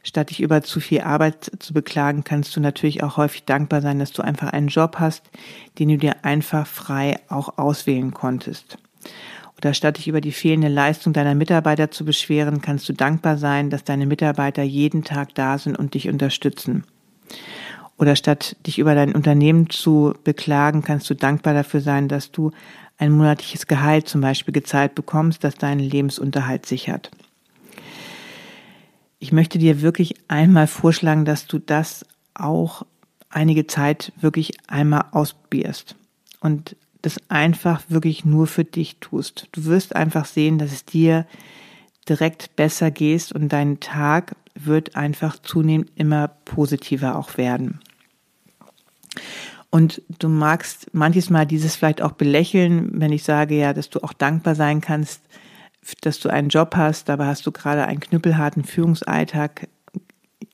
statt 0.02 0.30
dich 0.30 0.40
über 0.40 0.62
zu 0.62 0.80
viel 0.80 1.02
Arbeit 1.02 1.52
zu 1.58 1.74
beklagen, 1.74 2.24
kannst 2.24 2.56
du 2.56 2.60
natürlich 2.60 3.02
auch 3.02 3.16
häufig 3.16 3.44
dankbar 3.44 3.82
sein, 3.82 3.98
dass 3.98 4.12
du 4.12 4.22
einfach 4.22 4.52
einen 4.52 4.68
Job 4.68 4.96
hast, 4.98 5.30
den 5.78 5.90
du 5.90 5.98
dir 5.98 6.24
einfach 6.24 6.66
frei 6.66 7.20
auch 7.28 7.58
auswählen 7.58 8.12
konntest. 8.12 8.78
Oder 9.58 9.72
statt 9.74 9.98
dich 9.98 10.08
über 10.08 10.20
die 10.20 10.32
fehlende 10.32 10.68
Leistung 10.68 11.12
deiner 11.12 11.34
Mitarbeiter 11.34 11.90
zu 11.90 12.04
beschweren, 12.04 12.60
kannst 12.60 12.88
du 12.88 12.92
dankbar 12.92 13.38
sein, 13.38 13.70
dass 13.70 13.84
deine 13.84 14.06
Mitarbeiter 14.06 14.62
jeden 14.62 15.02
Tag 15.04 15.34
da 15.34 15.58
sind 15.58 15.78
und 15.78 15.94
dich 15.94 16.08
unterstützen. 16.08 16.84
Oder 17.98 18.16
statt 18.16 18.56
dich 18.66 18.78
über 18.78 18.94
dein 18.94 19.14
Unternehmen 19.14 19.70
zu 19.70 20.14
beklagen, 20.22 20.82
kannst 20.82 21.08
du 21.08 21.14
dankbar 21.14 21.54
dafür 21.54 21.80
sein, 21.80 22.08
dass 22.08 22.30
du 22.30 22.50
ein 22.98 23.12
monatliches 23.12 23.66
Gehalt 23.66 24.08
zum 24.08 24.20
Beispiel 24.20 24.52
gezahlt 24.52 24.94
bekommst, 24.94 25.44
das 25.44 25.54
deinen 25.56 25.80
Lebensunterhalt 25.80 26.66
sichert. 26.66 27.10
Ich 29.18 29.32
möchte 29.32 29.58
dir 29.58 29.80
wirklich 29.80 30.14
einmal 30.28 30.66
vorschlagen, 30.66 31.24
dass 31.24 31.46
du 31.46 31.58
das 31.58 32.04
auch 32.34 32.84
einige 33.30 33.66
Zeit 33.66 34.12
wirklich 34.20 34.54
einmal 34.66 35.06
ausprobierst 35.12 35.96
und 36.40 36.76
das 37.02 37.16
einfach 37.28 37.82
wirklich 37.88 38.24
nur 38.24 38.46
für 38.46 38.64
dich 38.64 38.96
tust. 39.00 39.48
Du 39.52 39.64
wirst 39.64 39.96
einfach 39.96 40.26
sehen, 40.26 40.58
dass 40.58 40.72
es 40.72 40.84
dir 40.84 41.26
direkt 42.08 42.56
besser 42.56 42.90
geht 42.90 43.32
und 43.32 43.52
dein 43.52 43.80
Tag 43.80 44.36
wird 44.54 44.96
einfach 44.96 45.38
zunehmend 45.40 45.90
immer 45.96 46.28
positiver 46.28 47.16
auch 47.16 47.36
werden. 47.36 47.80
Und 49.70 50.02
du 50.18 50.28
magst 50.28 50.94
manches 50.94 51.28
Mal 51.28 51.46
dieses 51.46 51.76
vielleicht 51.76 52.00
auch 52.00 52.12
belächeln, 52.12 52.90
wenn 52.94 53.12
ich 53.12 53.25
sage 53.25 53.56
ja, 53.56 53.73
dass 53.73 53.90
du 53.90 54.02
auch 54.02 54.12
dankbar 54.12 54.54
sein 54.54 54.80
kannst, 54.80 55.23
dass 56.00 56.18
du 56.20 56.28
einen 56.28 56.49
Job 56.49 56.75
hast, 56.76 57.08
dabei 57.08 57.26
hast 57.26 57.46
du 57.46 57.52
gerade 57.52 57.85
einen 57.85 58.00
knüppelharten 58.00 58.64
Führungsalltag. 58.64 59.68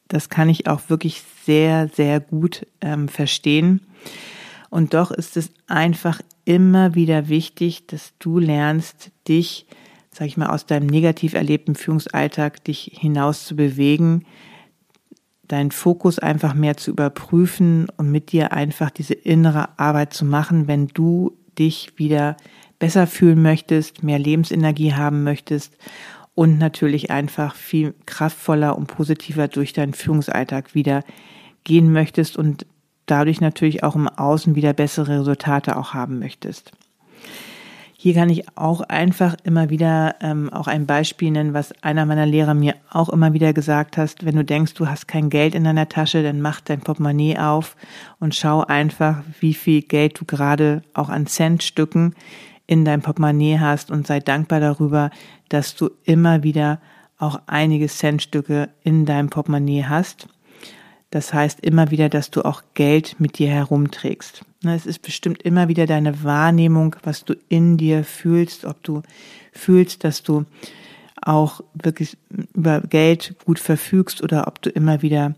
Das 0.08 0.28
kann 0.28 0.48
ich 0.48 0.66
auch 0.66 0.88
wirklich 0.88 1.22
sehr, 1.44 1.88
sehr 1.88 2.20
gut 2.20 2.66
ähm, 2.80 3.08
verstehen. 3.08 3.80
Und 4.70 4.94
doch 4.94 5.10
ist 5.10 5.36
es 5.36 5.50
einfach 5.66 6.20
immer 6.44 6.94
wieder 6.94 7.28
wichtig, 7.28 7.86
dass 7.86 8.12
du 8.18 8.38
lernst, 8.38 9.10
dich, 9.28 9.66
sag 10.10 10.26
ich 10.26 10.36
mal, 10.36 10.48
aus 10.48 10.66
deinem 10.66 10.86
negativ 10.86 11.34
erlebten 11.34 11.74
Führungsalltag 11.74 12.64
dich 12.64 12.90
hinaus 12.98 13.44
zu 13.46 13.56
bewegen, 13.56 14.24
deinen 15.52 15.70
Fokus 15.70 16.18
einfach 16.18 16.54
mehr 16.54 16.78
zu 16.78 16.90
überprüfen 16.90 17.86
und 17.98 18.10
mit 18.10 18.32
dir 18.32 18.52
einfach 18.52 18.90
diese 18.90 19.12
innere 19.12 19.78
Arbeit 19.78 20.14
zu 20.14 20.24
machen, 20.24 20.66
wenn 20.66 20.88
du 20.88 21.36
dich 21.58 21.92
wieder 21.96 22.38
besser 22.78 23.06
fühlen 23.06 23.42
möchtest, 23.42 24.02
mehr 24.02 24.18
Lebensenergie 24.18 24.94
haben 24.94 25.24
möchtest 25.24 25.76
und 26.34 26.58
natürlich 26.58 27.10
einfach 27.10 27.54
viel 27.54 27.94
kraftvoller 28.06 28.78
und 28.78 28.86
positiver 28.86 29.46
durch 29.46 29.74
deinen 29.74 29.92
Führungsalltag 29.92 30.74
wieder 30.74 31.04
gehen 31.64 31.92
möchtest 31.92 32.38
und 32.38 32.64
dadurch 33.04 33.42
natürlich 33.42 33.84
auch 33.84 33.94
im 33.94 34.08
Außen 34.08 34.54
wieder 34.54 34.72
bessere 34.72 35.20
Resultate 35.20 35.76
auch 35.76 35.92
haben 35.92 36.18
möchtest. 36.18 36.72
Hier 38.02 38.14
kann 38.14 38.30
ich 38.30 38.58
auch 38.58 38.80
einfach 38.80 39.36
immer 39.44 39.70
wieder 39.70 40.16
ähm, 40.20 40.52
auch 40.52 40.66
ein 40.66 40.86
Beispiel 40.86 41.30
nennen, 41.30 41.54
was 41.54 41.70
einer 41.84 42.04
meiner 42.04 42.26
Lehrer 42.26 42.52
mir 42.52 42.74
auch 42.90 43.08
immer 43.08 43.32
wieder 43.32 43.52
gesagt 43.52 43.96
hat. 43.96 44.24
Wenn 44.24 44.34
du 44.34 44.44
denkst, 44.44 44.74
du 44.74 44.88
hast 44.88 45.06
kein 45.06 45.30
Geld 45.30 45.54
in 45.54 45.62
deiner 45.62 45.88
Tasche, 45.88 46.24
dann 46.24 46.40
mach 46.40 46.60
dein 46.60 46.80
Portemonnaie 46.80 47.38
auf 47.38 47.76
und 48.18 48.34
schau 48.34 48.62
einfach, 48.62 49.22
wie 49.38 49.54
viel 49.54 49.82
Geld 49.82 50.20
du 50.20 50.24
gerade 50.24 50.82
auch 50.94 51.10
an 51.10 51.28
Centstücken 51.28 52.16
in 52.66 52.84
deinem 52.84 53.02
Portemonnaie 53.02 53.60
hast 53.60 53.92
und 53.92 54.04
sei 54.04 54.18
dankbar 54.18 54.58
darüber, 54.58 55.10
dass 55.48 55.76
du 55.76 55.88
immer 56.02 56.42
wieder 56.42 56.80
auch 57.18 57.40
einige 57.46 57.86
Centstücke 57.86 58.70
in 58.82 59.06
deinem 59.06 59.30
Portemonnaie 59.30 59.84
hast. 59.84 60.26
Das 61.12 61.34
heißt 61.34 61.60
immer 61.60 61.90
wieder, 61.90 62.08
dass 62.08 62.30
du 62.30 62.42
auch 62.42 62.62
Geld 62.72 63.16
mit 63.20 63.36
dir 63.36 63.48
herumträgst. 63.48 64.46
Ne, 64.62 64.74
es 64.74 64.86
ist 64.86 65.02
bestimmt 65.02 65.42
immer 65.42 65.68
wieder 65.68 65.84
deine 65.84 66.24
Wahrnehmung, 66.24 66.96
was 67.02 67.26
du 67.26 67.34
in 67.50 67.76
dir 67.76 68.02
fühlst, 68.02 68.64
ob 68.64 68.82
du 68.82 69.02
fühlst, 69.52 70.04
dass 70.04 70.22
du 70.22 70.46
auch 71.20 71.60
wirklich 71.74 72.16
über 72.54 72.80
Geld 72.80 73.34
gut 73.44 73.58
verfügst 73.58 74.22
oder 74.22 74.46
ob 74.46 74.62
du 74.62 74.70
immer 74.70 75.02
wieder 75.02 75.34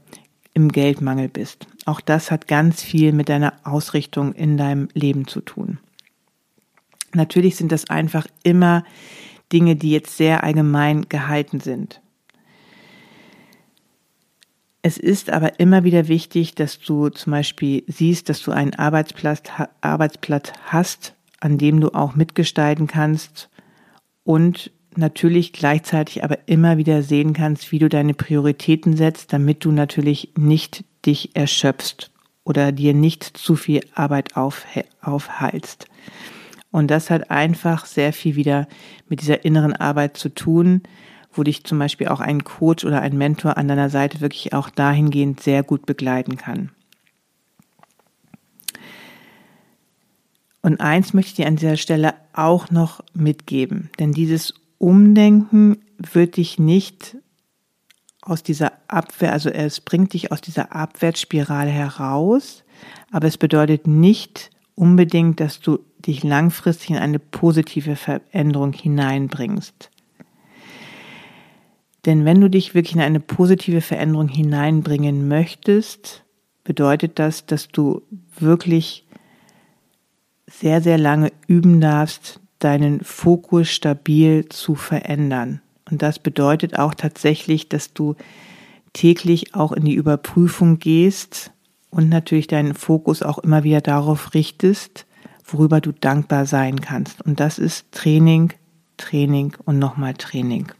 im 0.55 0.71
Geldmangel 0.71 1.29
bist. 1.29 1.67
Auch 1.87 2.01
das 2.01 2.31
hat 2.31 2.47
ganz 2.47 2.81
viel 2.81 3.13
mit 3.13 3.29
deiner 3.29 3.55
Ausrichtung 3.65 4.33
in 4.33 4.57
deinem 4.57 4.87
Leben 4.95 5.27
zu 5.27 5.41
tun. 5.41 5.79
Natürlich 7.15 7.57
sind 7.57 7.73
das 7.73 7.91
einfach 7.91 8.29
immer 8.45 8.85
Dinge, 9.53 9.75
die 9.75 9.91
jetzt 9.91 10.17
sehr 10.17 10.45
allgemein 10.45 11.09
gehalten 11.09 11.59
sind. 11.59 12.01
Es 14.87 14.99
ist 14.99 15.31
aber 15.31 15.59
immer 15.61 15.83
wieder 15.85 16.09
wichtig, 16.09 16.57
dass 16.57 16.79
du 16.79 17.09
zum 17.09 17.31
Beispiel 17.31 17.85
siehst, 17.87 18.29
dass 18.29 18.43
du 18.43 18.51
einen 18.51 18.75
Arbeitsplatz, 18.75 19.41
Arbeitsplatz 19.81 20.53
hast, 20.67 21.15
an 21.41 21.57
dem 21.57 21.81
du 21.81 21.95
auch 21.95 22.15
mitgestalten 22.17 22.87
kannst 22.87 23.49
und 24.25 24.71
natürlich 24.95 25.55
gleichzeitig 25.55 26.23
aber 26.23 26.37
immer 26.49 26.77
wieder 26.77 27.03
sehen 27.03 27.33
kannst, 27.33 27.73
wie 27.73 27.79
du 27.79 27.89
deine 27.89 28.13
Prioritäten 28.13 28.95
setzt, 28.95 29.33
damit 29.33 29.65
du 29.65 29.73
natürlich 29.73 30.35
nicht 30.37 30.85
dich 31.07 31.35
erschöpfst 31.35 32.11
oder 32.45 32.71
dir 32.71 32.93
nicht 32.93 33.25
zu 33.25 33.57
viel 33.57 33.81
Arbeit 33.95 34.37
auf, 34.37 34.67
aufhalst. 35.01 35.87
Und 36.71 36.91
das 36.91 37.09
hat 37.09 37.31
einfach 37.31 37.87
sehr 37.87 38.13
viel 38.13 38.37
wieder 38.37 38.69
mit 39.09 39.23
dieser 39.23 39.47
inneren 39.47 39.73
Arbeit 39.73 40.19
zu 40.19 40.29
tun, 40.29 40.83
wo 41.35 41.43
dich 41.43 41.65
zum 41.65 41.79
Beispiel 41.79 42.09
auch 42.09 42.21
ein 42.21 42.45
Coach 42.45 42.85
oder 42.85 43.01
ein 43.01 43.17
Mentor 43.17 43.57
an 43.57 43.69
deiner 43.69 43.91
Seite 43.91 44.21
wirklich 44.21 44.53
auch 44.53 44.71
dahingehend 44.71 45.41
sehr 45.41 45.63
gut 45.63 45.87
begleiten 45.87 46.37
kann. 46.37 46.71
Und 50.63 50.81
eins 50.81 51.13
möchte 51.13 51.29
ich 51.29 51.37
dir 51.37 51.47
an 51.47 51.57
dieser 51.57 51.77
Stelle 51.77 52.15
auch 52.33 52.71
noch 52.71 53.01
mitgeben, 53.13 53.91
denn 53.99 54.13
dieses 54.13 54.55
Umdenken 54.79 55.79
wird 55.99 56.39
dich 56.39 56.59
nicht 56.59 57.17
aus 58.23 58.43
dieser 58.43 58.73
Abwehr, 58.89 59.33
also 59.33 59.51
es 59.51 59.81
bringt 59.81 60.15
dich 60.15 60.33
aus 60.33 60.41
dieser 60.41 60.75
Abwärtsspirale 60.75 61.71
heraus, 61.71 62.65
aber 63.11 63.29
es 63.29 63.37
bedeutet 63.37 63.87
nicht 63.87 64.51
unbedingt, 64.75 65.41
dass 65.41 65.61
du 65.61 65.81
dich 65.99 66.23
langfristig 66.23 66.91
in 66.91 66.97
eine 66.97 67.19
positive 67.19 67.97
Veränderung 67.97 68.73
hineinbringst. 68.73 69.91
Denn 72.07 72.25
wenn 72.25 72.41
du 72.41 72.51
dich 72.51 72.75
wirklich 72.75 72.95
in 72.95 73.01
eine 73.01 73.21
positive 73.21 73.81
Veränderung 73.81 74.29
hineinbringen 74.29 75.27
möchtest, 75.29 76.25
bedeutet 76.63 77.19
das, 77.19 77.47
dass 77.47 77.69
du 77.69 78.03
wirklich 78.39 79.05
sehr, 80.47 80.81
sehr 80.81 80.99
lange 80.99 81.33
üben 81.47 81.81
darfst, 81.81 82.41
deinen 82.59 83.03
Fokus 83.03 83.71
stabil 83.71 84.49
zu 84.49 84.75
verändern. 84.75 85.61
Und 85.91 86.03
das 86.03 86.19
bedeutet 86.19 86.79
auch 86.79 86.95
tatsächlich, 86.95 87.69
dass 87.69 87.93
du 87.93 88.17
täglich 88.93 89.55
auch 89.55 89.73
in 89.73 89.85
die 89.85 89.95
Überprüfung 89.95 90.79
gehst 90.79 91.53
und 91.91 92.09
natürlich 92.09 92.47
deinen 92.47 92.75
Fokus 92.75 93.23
auch 93.23 93.39
immer 93.39 93.65
wieder 93.65 93.81
darauf 93.81 94.35
richtest, 94.35 95.07
worüber 95.45 95.81
du 95.81 95.93
dankbar 95.93 96.47
sein 96.47 96.81
kannst. 96.81 97.23
Und 97.23 97.41
das 97.41 97.59
ist 97.59 97.93
Training, 97.93 98.53
Training 98.97 99.55
und 99.65 99.79
nochmal 99.79 100.15
Training. 100.15 100.73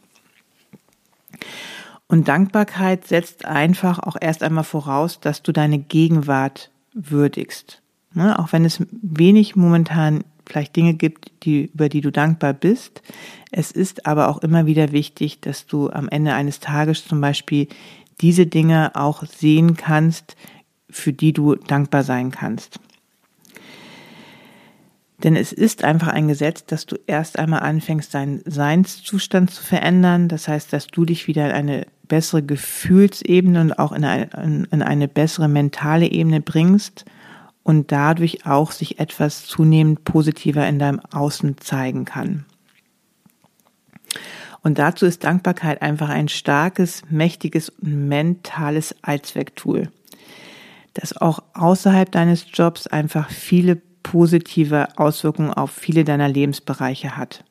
Und 2.07 2.29
Dankbarkeit 2.29 3.07
setzt 3.07 3.45
einfach 3.45 3.99
auch 3.99 4.17
erst 4.21 4.43
einmal 4.43 4.65
voraus, 4.65 5.21
dass 5.21 5.43
du 5.43 5.53
deine 5.53 5.79
Gegenwart 5.79 6.71
würdigst. 6.93 7.83
Ne? 8.13 8.39
Auch 8.39 8.53
wenn 8.53 8.65
es 8.65 8.85
wenig 8.91 9.57
momentan 9.57 10.25
vielleicht 10.47 10.77
Dinge 10.77 10.95
gibt, 10.95 11.33
die, 11.45 11.71
über 11.73 11.89
die 11.89 12.01
du 12.01 12.13
dankbar 12.13 12.53
bist. 12.53 13.03
Es 13.51 13.71
ist 13.71 14.07
aber 14.07 14.29
auch 14.29 14.39
immer 14.39 14.67
wieder 14.67 14.93
wichtig, 14.93 15.41
dass 15.41 15.67
du 15.67 15.91
am 15.91 16.09
Ende 16.09 16.35
eines 16.35 16.61
Tages 16.61 17.07
zum 17.07 17.21
Beispiel 17.21 17.69
diese 18.21 18.47
Dinge 18.47 18.93
auch 18.95 19.25
sehen 19.25 19.77
kannst, 19.77 20.37
für 20.91 21.13
die 21.13 21.33
du 21.33 21.55
dankbar 21.55 22.05
sein 22.05 22.31
kannst. 22.31 22.79
Denn 25.23 25.37
es 25.37 25.53
ist 25.53 25.85
einfach 25.85 26.09
ein 26.09 26.29
Gesetz, 26.29 26.65
dass 26.65 26.87
du 26.87 26.97
erst 27.07 27.39
einmal 27.39 27.61
anfängst, 27.61 28.13
deinen 28.15 28.43
Seinszustand 28.45 29.51
zu 29.51 29.63
verändern. 29.63 30.29
Das 30.29 30.49
heißt, 30.49 30.73
dass 30.73 30.89
du 30.89 31.05
dich 31.05 31.29
wieder 31.29 31.47
in 31.47 31.53
eine 31.53 31.87
bessere 32.09 32.43
Gefühlsebene 32.43 33.61
und 33.61 33.79
auch 33.79 33.93
in 33.93 34.05
eine, 34.05 34.67
in 34.71 34.83
eine 34.83 35.09
bessere 35.09 35.49
mentale 35.49 36.11
Ebene 36.11 36.41
bringst 36.41 37.05
und 37.63 37.93
dadurch 37.93 38.45
auch 38.45 38.73
sich 38.73 38.99
etwas 38.99 39.47
zunehmend 39.47 40.05
positiver 40.05 40.67
in 40.69 40.79
deinem 40.79 41.01
Außen 41.13 41.59
zeigen 41.59 42.05
kann. 42.05 42.45
Und 44.63 44.79
dazu 44.79 45.07
ist 45.07 45.25
Dankbarkeit 45.25 45.83
einfach 45.83 46.09
ein 46.09 46.29
starkes, 46.29 47.03
mächtiges 47.11 47.69
und 47.69 48.09
mentales 48.09 48.95
Allzwecktool, 49.03 49.91
das 50.95 51.17
auch 51.17 51.43
außerhalb 51.55 52.11
deines 52.11 52.47
Jobs 52.53 52.87
einfach 52.87 53.31
viele 53.31 53.81
positive 54.05 54.97
Auswirkungen 54.97 55.53
auf 55.53 55.73
viele 55.73 56.05
deiner 56.05 56.29
Lebensbereiche 56.29 57.17
hat. 57.17 57.43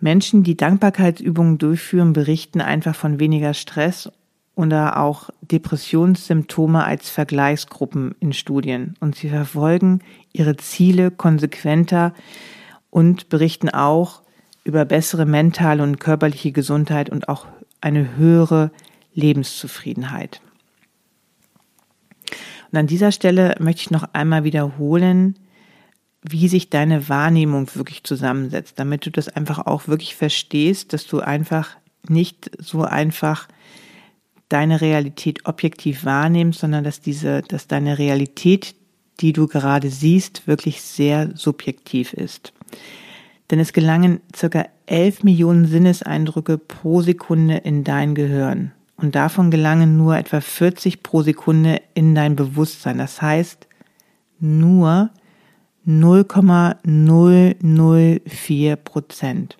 Menschen, 0.00 0.42
die 0.42 0.56
Dankbarkeitsübungen 0.56 1.58
durchführen, 1.58 2.14
berichten 2.14 2.62
einfach 2.62 2.94
von 2.94 3.20
weniger 3.20 3.52
Stress 3.52 4.10
oder 4.54 4.98
auch 4.98 5.30
Depressionssymptome 5.42 6.82
als 6.84 7.10
Vergleichsgruppen 7.10 8.14
in 8.20 8.32
Studien. 8.32 8.94
Und 9.00 9.14
sie 9.14 9.28
verfolgen 9.28 10.00
ihre 10.32 10.56
Ziele 10.56 11.10
konsequenter 11.10 12.14
und 12.90 13.28
berichten 13.28 13.68
auch 13.68 14.22
über 14.64 14.84
bessere 14.84 15.26
mentale 15.26 15.82
und 15.82 16.00
körperliche 16.00 16.52
Gesundheit 16.52 17.10
und 17.10 17.28
auch 17.28 17.46
eine 17.80 18.16
höhere 18.16 18.70
Lebenszufriedenheit. 19.14 20.40
Und 22.72 22.78
an 22.78 22.86
dieser 22.86 23.12
Stelle 23.12 23.54
möchte 23.60 23.82
ich 23.82 23.90
noch 23.90 24.14
einmal 24.14 24.44
wiederholen, 24.44 25.38
wie 26.22 26.48
sich 26.48 26.70
deine 26.70 27.08
Wahrnehmung 27.08 27.68
wirklich 27.74 28.02
zusammensetzt, 28.04 28.78
damit 28.78 29.04
du 29.04 29.10
das 29.10 29.28
einfach 29.28 29.66
auch 29.66 29.88
wirklich 29.88 30.16
verstehst, 30.16 30.92
dass 30.92 31.06
du 31.06 31.20
einfach 31.20 31.76
nicht 32.08 32.50
so 32.58 32.82
einfach 32.82 33.48
deine 34.48 34.80
Realität 34.80 35.46
objektiv 35.46 36.04
wahrnimmst, 36.04 36.60
sondern 36.60 36.84
dass 36.84 37.00
diese, 37.00 37.42
dass 37.42 37.66
deine 37.66 37.98
Realität, 37.98 38.74
die 39.20 39.32
du 39.32 39.48
gerade 39.48 39.90
siehst, 39.90 40.46
wirklich 40.46 40.80
sehr 40.82 41.30
subjektiv 41.36 42.12
ist. 42.12 42.52
Denn 43.50 43.58
es 43.58 43.72
gelangen 43.72 44.20
circa 44.34 44.66
11 44.86 45.24
Millionen 45.24 45.66
Sinneseindrücke 45.66 46.56
pro 46.56 47.02
Sekunde 47.02 47.58
in 47.58 47.84
dein 47.84 48.14
Gehirn 48.14 48.72
und 48.96 49.14
davon 49.14 49.50
gelangen 49.50 49.96
nur 49.96 50.16
etwa 50.16 50.40
40 50.40 51.02
pro 51.02 51.22
Sekunde 51.22 51.80
in 51.94 52.14
dein 52.14 52.36
Bewusstsein. 52.36 52.98
Das 52.98 53.20
heißt, 53.20 53.66
nur 54.38 55.10
0,004 55.84 58.76
Prozent. 58.76 59.56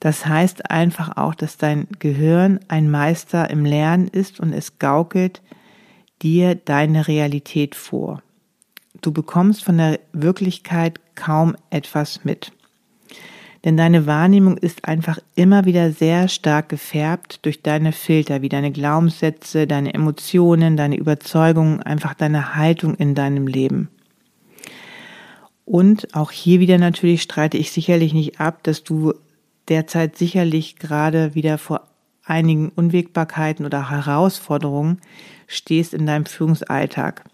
Das 0.00 0.26
heißt 0.26 0.68
einfach 0.70 1.16
auch, 1.16 1.36
dass 1.36 1.56
dein 1.58 1.86
Gehirn 2.00 2.58
ein 2.66 2.90
Meister 2.90 3.48
im 3.50 3.64
Lernen 3.64 4.08
ist 4.08 4.40
und 4.40 4.52
es 4.52 4.80
gaukelt 4.80 5.40
dir 6.22 6.56
deine 6.56 7.06
Realität 7.06 7.76
vor. 7.76 8.20
Du 9.00 9.12
bekommst 9.12 9.62
von 9.62 9.78
der 9.78 10.00
Wirklichkeit 10.12 10.98
kaum 11.14 11.54
etwas 11.70 12.24
mit. 12.24 12.50
Denn 13.64 13.76
deine 13.76 14.06
Wahrnehmung 14.06 14.56
ist 14.56 14.84
einfach 14.86 15.18
immer 15.36 15.64
wieder 15.64 15.92
sehr 15.92 16.28
stark 16.28 16.68
gefärbt 16.68 17.44
durch 17.44 17.62
deine 17.62 17.92
Filter, 17.92 18.42
wie 18.42 18.48
deine 18.48 18.72
Glaubenssätze, 18.72 19.66
deine 19.68 19.94
Emotionen, 19.94 20.76
deine 20.76 20.96
Überzeugungen, 20.96 21.80
einfach 21.80 22.14
deine 22.14 22.56
Haltung 22.56 22.96
in 22.96 23.14
deinem 23.14 23.46
Leben. 23.46 23.88
Und 25.64 26.14
auch 26.14 26.32
hier 26.32 26.58
wieder 26.58 26.78
natürlich 26.78 27.22
streite 27.22 27.56
ich 27.56 27.70
sicherlich 27.70 28.14
nicht 28.14 28.40
ab, 28.40 28.64
dass 28.64 28.82
du 28.82 29.14
derzeit 29.68 30.18
sicherlich 30.18 30.76
gerade 30.76 31.36
wieder 31.36 31.56
vor 31.56 31.82
einigen 32.24 32.70
Unwägbarkeiten 32.70 33.64
oder 33.64 33.90
Herausforderungen 33.90 35.00
stehst 35.46 35.94
in 35.94 36.06
deinem 36.06 36.26
Führungsalltag. 36.26 37.24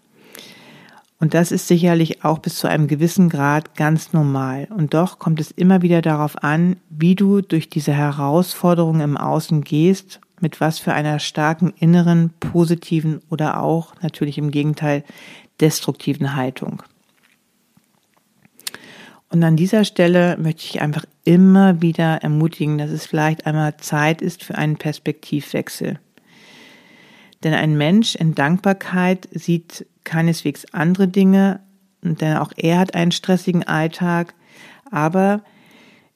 Und 1.19 1.33
das 1.33 1.51
ist 1.51 1.67
sicherlich 1.67 2.23
auch 2.23 2.39
bis 2.39 2.55
zu 2.55 2.67
einem 2.67 2.87
gewissen 2.87 3.29
Grad 3.29 3.75
ganz 3.75 4.13
normal. 4.13 4.69
Und 4.75 4.93
doch 4.93 5.19
kommt 5.19 5.41
es 5.41 5.51
immer 5.51 5.81
wieder 5.81 6.01
darauf 6.01 6.43
an, 6.43 6.77
wie 6.89 7.15
du 7.15 7.41
durch 7.41 7.69
diese 7.69 7.91
Herausforderungen 7.91 9.01
im 9.01 9.17
Außen 9.17 9.61
gehst, 9.61 10.21
mit 10.39 10.61
was 10.61 10.79
für 10.79 10.93
einer 10.93 11.19
starken 11.19 11.73
inneren, 11.77 12.31
positiven 12.39 13.21
oder 13.29 13.61
auch 13.61 13.93
natürlich 14.01 14.37
im 14.37 14.49
Gegenteil 14.49 15.03
destruktiven 15.59 16.37
Haltung. 16.37 16.83
Und 19.31 19.43
an 19.43 19.57
dieser 19.57 19.83
Stelle 19.83 20.37
möchte 20.37 20.63
ich 20.63 20.81
einfach 20.81 21.05
immer 21.23 21.81
wieder 21.81 22.23
ermutigen, 22.23 22.77
dass 22.77 22.89
es 22.89 23.05
vielleicht 23.05 23.45
einmal 23.45 23.75
Zeit 23.77 24.21
ist 24.21 24.43
für 24.43 24.55
einen 24.55 24.77
Perspektivwechsel. 24.77 25.99
Denn 27.43 27.53
ein 27.53 27.77
Mensch 27.77 28.15
in 28.15 28.35
Dankbarkeit 28.35 29.29
sieht 29.31 29.85
keineswegs 30.03 30.65
andere 30.73 31.07
Dinge, 31.07 31.61
denn 32.01 32.37
auch 32.37 32.51
er 32.55 32.79
hat 32.79 32.95
einen 32.95 33.11
stressigen 33.11 33.67
Alltag, 33.67 34.33
aber 34.91 35.41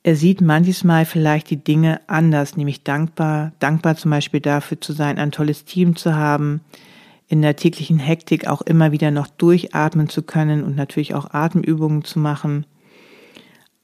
er 0.03 0.17
sieht 0.17 0.41
manches 0.41 0.83
Mal 0.83 1.05
vielleicht 1.05 1.49
die 1.49 1.63
Dinge 1.63 2.01
anders, 2.07 2.57
nämlich 2.57 2.83
dankbar, 2.83 3.53
dankbar 3.59 3.95
zum 3.95 4.11
Beispiel 4.11 4.41
dafür 4.41 4.81
zu 4.81 4.91
sein, 4.91 5.17
ein 5.17 5.31
tolles 5.31 5.63
Team 5.63 5.95
zu 5.95 6.15
haben, 6.15 6.59
in 7.29 7.41
der 7.41 7.55
täglichen 7.55 7.99
Hektik 7.99 8.47
auch 8.47 8.61
immer 8.61 8.91
wieder 8.91 9.11
noch 9.11 9.27
durchatmen 9.27 10.09
zu 10.09 10.23
können 10.23 10.63
und 10.63 10.75
natürlich 10.75 11.15
auch 11.15 11.33
Atemübungen 11.33 12.03
zu 12.03 12.19
machen, 12.19 12.65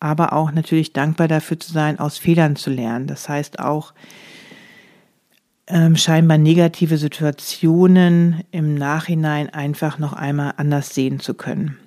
aber 0.01 0.33
auch 0.33 0.51
natürlich 0.51 0.91
dankbar 0.91 1.29
dafür 1.29 1.59
zu 1.59 1.71
sein, 1.71 1.99
aus 1.99 2.17
Fehlern 2.17 2.57
zu 2.57 2.69
lernen. 2.69 3.07
Das 3.07 3.29
heißt 3.29 3.59
auch, 3.59 3.93
ähm, 5.69 5.95
scheinbar 5.95 6.37
negative 6.37 6.97
Situationen 6.97 8.43
im 8.51 8.75
Nachhinein 8.75 9.49
einfach 9.49 9.99
noch 9.99 10.13
einmal 10.13 10.53
anders 10.57 10.93
sehen 10.93 11.19
zu 11.19 11.35
können. 11.35 11.77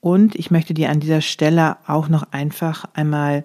Und 0.00 0.36
ich 0.36 0.52
möchte 0.52 0.72
dir 0.72 0.90
an 0.90 1.00
dieser 1.00 1.20
Stelle 1.20 1.78
auch 1.88 2.08
noch 2.08 2.30
einfach 2.30 2.84
einmal 2.94 3.44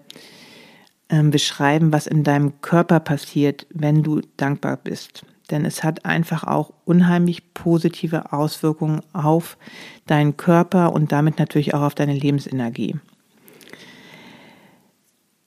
ähm, 1.10 1.32
beschreiben, 1.32 1.92
was 1.92 2.06
in 2.06 2.24
deinem 2.24 2.62
Körper 2.62 3.00
passiert, 3.00 3.66
wenn 3.72 4.04
du 4.04 4.22
dankbar 4.38 4.78
bist. 4.78 5.26
Denn 5.50 5.66
es 5.66 5.84
hat 5.84 6.06
einfach 6.06 6.44
auch 6.44 6.72
unheimlich 6.86 7.56
positive 7.56 8.32
Auswirkungen 8.32 9.02
auf 9.12 9.58
deinen 10.06 10.38
Körper 10.38 10.94
und 10.94 11.12
damit 11.12 11.40
natürlich 11.40 11.74
auch 11.74 11.82
auf 11.82 11.96
deine 11.96 12.14
Lebensenergie. 12.14 12.96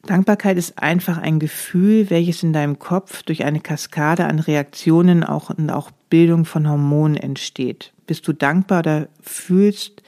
Dankbarkeit 0.06 0.58
ist 0.58 0.78
einfach 0.78 1.18
ein 1.18 1.38
Gefühl, 1.38 2.10
welches 2.10 2.42
in 2.42 2.52
deinem 2.52 2.78
Kopf 2.78 3.22
durch 3.22 3.44
eine 3.44 3.60
Kaskade 3.60 4.26
an 4.26 4.38
Reaktionen 4.38 5.24
auch 5.24 5.50
und 5.50 5.70
auch 5.70 5.90
Bildung 6.10 6.44
von 6.44 6.68
Hormonen 6.68 7.16
entsteht. 7.16 7.92
Bist 8.06 8.28
du 8.28 8.32
dankbar 8.32 8.80
oder 8.80 9.08
fühlst 9.20 10.02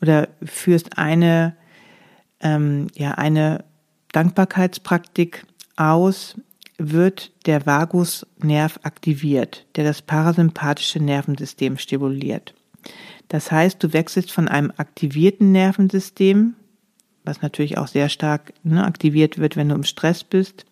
oder 0.00 0.28
führst 0.44 0.98
eine 0.98 1.56
ähm, 2.40 2.88
ja 2.94 3.12
eine 3.12 3.64
Dankbarkeitspraktik 4.12 5.44
aus, 5.76 6.36
wird 6.78 7.32
der 7.46 7.66
Vagusnerv 7.66 8.80
aktiviert, 8.82 9.66
der 9.76 9.84
das 9.84 10.02
parasympathische 10.02 11.00
Nervensystem 11.00 11.76
stimuliert. 11.76 12.54
Das 13.28 13.50
heißt, 13.52 13.82
du 13.82 13.92
wechselst 13.92 14.32
von 14.32 14.48
einem 14.48 14.72
aktivierten 14.76 15.52
Nervensystem, 15.52 16.54
was 17.28 17.42
natürlich 17.42 17.76
auch 17.76 17.88
sehr 17.88 18.08
stark 18.08 18.54
ne, 18.64 18.84
aktiviert 18.84 19.36
wird, 19.38 19.56
wenn 19.56 19.68
du 19.68 19.74
im 19.74 19.84
Stress 19.84 20.24
bist, 20.24 20.64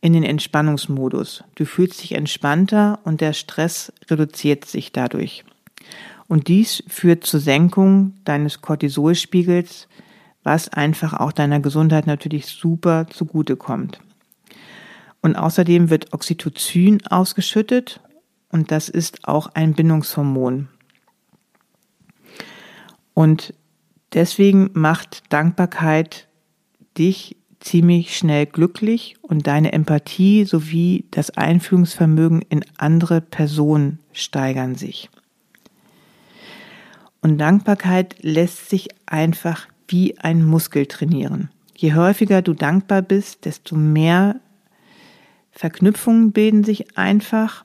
in 0.00 0.14
den 0.14 0.24
Entspannungsmodus. 0.24 1.44
Du 1.54 1.66
fühlst 1.66 2.02
dich 2.02 2.12
entspannter 2.12 2.98
und 3.04 3.20
der 3.20 3.34
Stress 3.34 3.92
reduziert 4.08 4.64
sich 4.64 4.90
dadurch. 4.90 5.44
Und 6.28 6.48
dies 6.48 6.82
führt 6.88 7.24
zur 7.24 7.40
Senkung 7.40 8.14
deines 8.24 8.62
Cortisolspiegels, 8.62 9.86
was 10.42 10.68
einfach 10.70 11.12
auch 11.12 11.32
deiner 11.32 11.60
Gesundheit 11.60 12.06
natürlich 12.06 12.46
super 12.46 13.06
zugutekommt. 13.10 14.00
Und 15.20 15.36
außerdem 15.36 15.90
wird 15.90 16.14
Oxytocin 16.14 17.06
ausgeschüttet 17.06 18.00
und 18.50 18.70
das 18.70 18.88
ist 18.88 19.28
auch 19.28 19.48
ein 19.54 19.74
Bindungshormon. 19.74 20.68
Und 23.12 23.52
deswegen 24.12 24.70
macht 24.72 25.32
Dankbarkeit 25.32 26.28
dich 26.96 27.36
ziemlich 27.60 28.16
schnell 28.16 28.46
glücklich 28.46 29.16
und 29.22 29.46
deine 29.46 29.72
Empathie 29.72 30.44
sowie 30.44 31.06
das 31.10 31.30
Einfühlungsvermögen 31.30 32.42
in 32.42 32.64
andere 32.76 33.20
Personen 33.20 33.98
steigern 34.12 34.76
sich. 34.76 35.10
Und 37.20 37.38
Dankbarkeit 37.38 38.16
lässt 38.22 38.70
sich 38.70 38.88
einfach 39.06 39.66
wie 39.88 40.18
ein 40.18 40.44
Muskel 40.44 40.86
trainieren. 40.86 41.50
Je 41.76 41.94
häufiger 41.94 42.40
du 42.40 42.54
dankbar 42.54 43.02
bist, 43.02 43.44
desto 43.44 43.76
mehr 43.76 44.40
Verknüpfungen 45.50 46.32
bilden 46.32 46.64
sich 46.64 46.96
einfach 46.96 47.64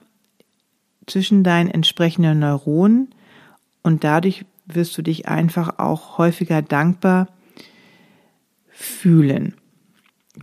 zwischen 1.05 1.43
deinen 1.43 1.69
entsprechenden 1.69 2.39
Neuronen 2.39 3.13
und 3.83 4.03
dadurch 4.03 4.45
wirst 4.75 4.97
du 4.97 5.01
dich 5.01 5.27
einfach 5.27 5.79
auch 5.79 6.17
häufiger 6.17 6.61
dankbar 6.61 7.27
fühlen. 8.69 9.55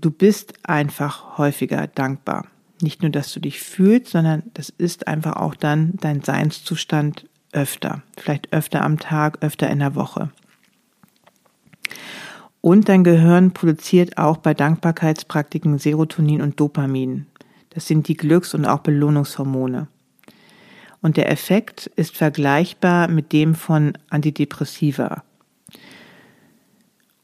Du 0.00 0.10
bist 0.10 0.54
einfach 0.64 1.38
häufiger 1.38 1.86
dankbar. 1.86 2.46
Nicht 2.80 3.02
nur, 3.02 3.10
dass 3.10 3.32
du 3.32 3.40
dich 3.40 3.60
fühlst, 3.60 4.12
sondern 4.12 4.42
das 4.54 4.68
ist 4.68 5.08
einfach 5.08 5.36
auch 5.36 5.54
dann 5.54 5.94
dein 6.00 6.22
Seinszustand 6.22 7.28
öfter. 7.52 8.02
Vielleicht 8.16 8.52
öfter 8.52 8.84
am 8.84 8.98
Tag, 8.98 9.38
öfter 9.42 9.68
in 9.68 9.80
der 9.80 9.94
Woche. 9.94 10.30
Und 12.60 12.88
dein 12.88 13.04
Gehirn 13.04 13.52
produziert 13.52 14.18
auch 14.18 14.36
bei 14.36 14.54
Dankbarkeitspraktiken 14.54 15.78
Serotonin 15.78 16.42
und 16.42 16.60
Dopamin. 16.60 17.26
Das 17.70 17.86
sind 17.86 18.08
die 18.08 18.16
Glücks- 18.16 18.54
und 18.54 18.66
auch 18.66 18.80
Belohnungshormone. 18.80 19.88
Und 21.00 21.16
der 21.16 21.30
Effekt 21.30 21.86
ist 21.96 22.16
vergleichbar 22.16 23.08
mit 23.08 23.32
dem 23.32 23.54
von 23.54 23.96
Antidepressiva. 24.10 25.22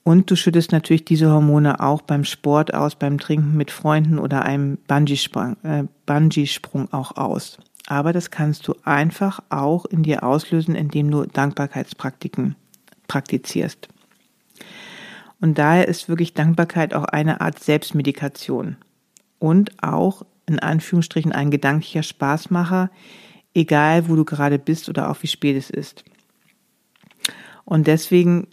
Und 0.04 0.30
du 0.30 0.36
schüttest 0.36 0.70
natürlich 0.70 1.06
diese 1.06 1.30
Hormone 1.30 1.80
auch 1.80 2.02
beim 2.02 2.24
Sport 2.24 2.74
aus, 2.74 2.94
beim 2.94 3.18
Trinken 3.18 3.56
mit 3.56 3.70
Freunden 3.70 4.18
oder 4.18 4.42
einem 4.42 4.76
Bungee-Sprung 4.86 5.56
äh, 5.62 5.84
Bungee 6.04 6.48
auch 6.90 7.16
aus. 7.16 7.58
Aber 7.86 8.12
das 8.12 8.30
kannst 8.30 8.68
du 8.68 8.74
einfach 8.84 9.40
auch 9.48 9.86
in 9.86 10.02
dir 10.02 10.22
auslösen, 10.22 10.74
indem 10.74 11.10
du 11.10 11.24
Dankbarkeitspraktiken 11.24 12.54
praktizierst. 13.08 13.88
Und 15.40 15.58
daher 15.58 15.88
ist 15.88 16.08
wirklich 16.08 16.34
Dankbarkeit 16.34 16.94
auch 16.94 17.04
eine 17.04 17.40
Art 17.40 17.58
Selbstmedikation 17.58 18.76
und 19.38 19.82
auch 19.82 20.22
in 20.46 20.58
Anführungsstrichen 20.58 21.32
ein 21.32 21.50
gedanklicher 21.50 22.02
Spaßmacher, 22.02 22.90
egal 23.54 24.08
wo 24.08 24.16
du 24.16 24.24
gerade 24.24 24.58
bist 24.58 24.88
oder 24.88 25.10
auch 25.10 25.22
wie 25.22 25.28
spät 25.28 25.56
es 25.56 25.70
ist. 25.70 26.04
Und 27.64 27.86
deswegen 27.86 28.48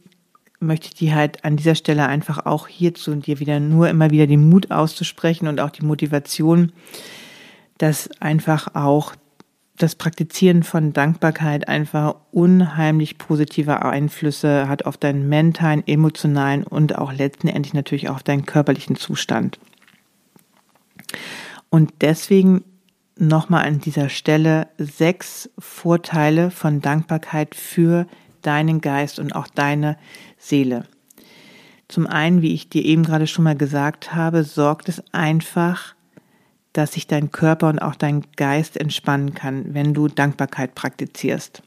möchte 0.60 0.88
ich 0.88 0.94
dir 0.94 1.16
halt 1.16 1.44
an 1.44 1.58
dieser 1.58 1.76
Stelle 1.76 2.06
einfach 2.06 2.46
auch 2.46 2.68
hierzu 2.68 3.12
und 3.12 3.26
dir 3.26 3.40
wieder 3.40 3.60
nur 3.60 3.90
immer 3.90 4.12
wieder 4.12 4.28
den 4.28 4.48
Mut 4.48 4.72
auszusprechen 4.72 5.48
und 5.48 5.60
auch 5.60 5.72
die 5.72 5.84
Motivation, 5.84 6.72
dass 7.80 8.10
einfach 8.22 8.76
auch 8.76 9.16
das 9.82 9.96
Praktizieren 9.96 10.62
von 10.62 10.94
Dankbarkeit 10.94 11.68
einfach 11.68 12.16
unheimlich 12.32 13.18
positive 13.18 13.84
Einflüsse 13.84 14.68
hat 14.68 14.86
auf 14.86 14.98
deinen 14.98 15.28
mentalen, 15.28 15.86
emotionalen 15.88 16.64
und 16.64 16.98
auch 16.98 17.12
letztendlich 17.12 17.74
natürlich 17.74 18.10
auch 18.10 18.22
deinen 18.22 18.46
körperlichen 18.46 18.96
Zustand. 18.96 19.60
Und 21.70 21.92
deswegen 22.02 22.64
nochmal 23.22 23.66
an 23.66 23.80
dieser 23.80 24.10
Stelle 24.10 24.68
sechs 24.78 25.50
Vorteile 25.60 26.52
von 26.52 26.82
Dankbarkeit 26.82 27.56
für 27.56 28.08
deinen 28.42 28.82
Geist 28.82 29.20
und 29.20 29.34
auch 29.36 29.48
deine 29.48 29.98
Seele. 30.38 30.86
Zum 31.88 32.08
einen, 32.08 32.42
wie 32.42 32.54
ich 32.54 32.70
dir 32.70 32.84
eben 32.84 33.04
gerade 33.04 33.28
schon 33.28 33.44
mal 33.44 33.56
gesagt 33.56 34.16
habe, 34.16 34.44
sorgt 34.44 34.90
es 34.90 35.04
einfach, 35.14 35.94
dass 36.74 36.94
sich 36.94 37.06
dein 37.06 37.32
Körper 37.32 37.70
und 37.70 37.80
auch 37.80 37.96
dein 37.96 38.24
Geist 38.38 38.78
entspannen 38.78 39.34
kann, 39.34 39.74
wenn 39.74 39.94
du 39.94 40.08
Dankbarkeit 40.08 40.74
praktizierst. 40.74 41.62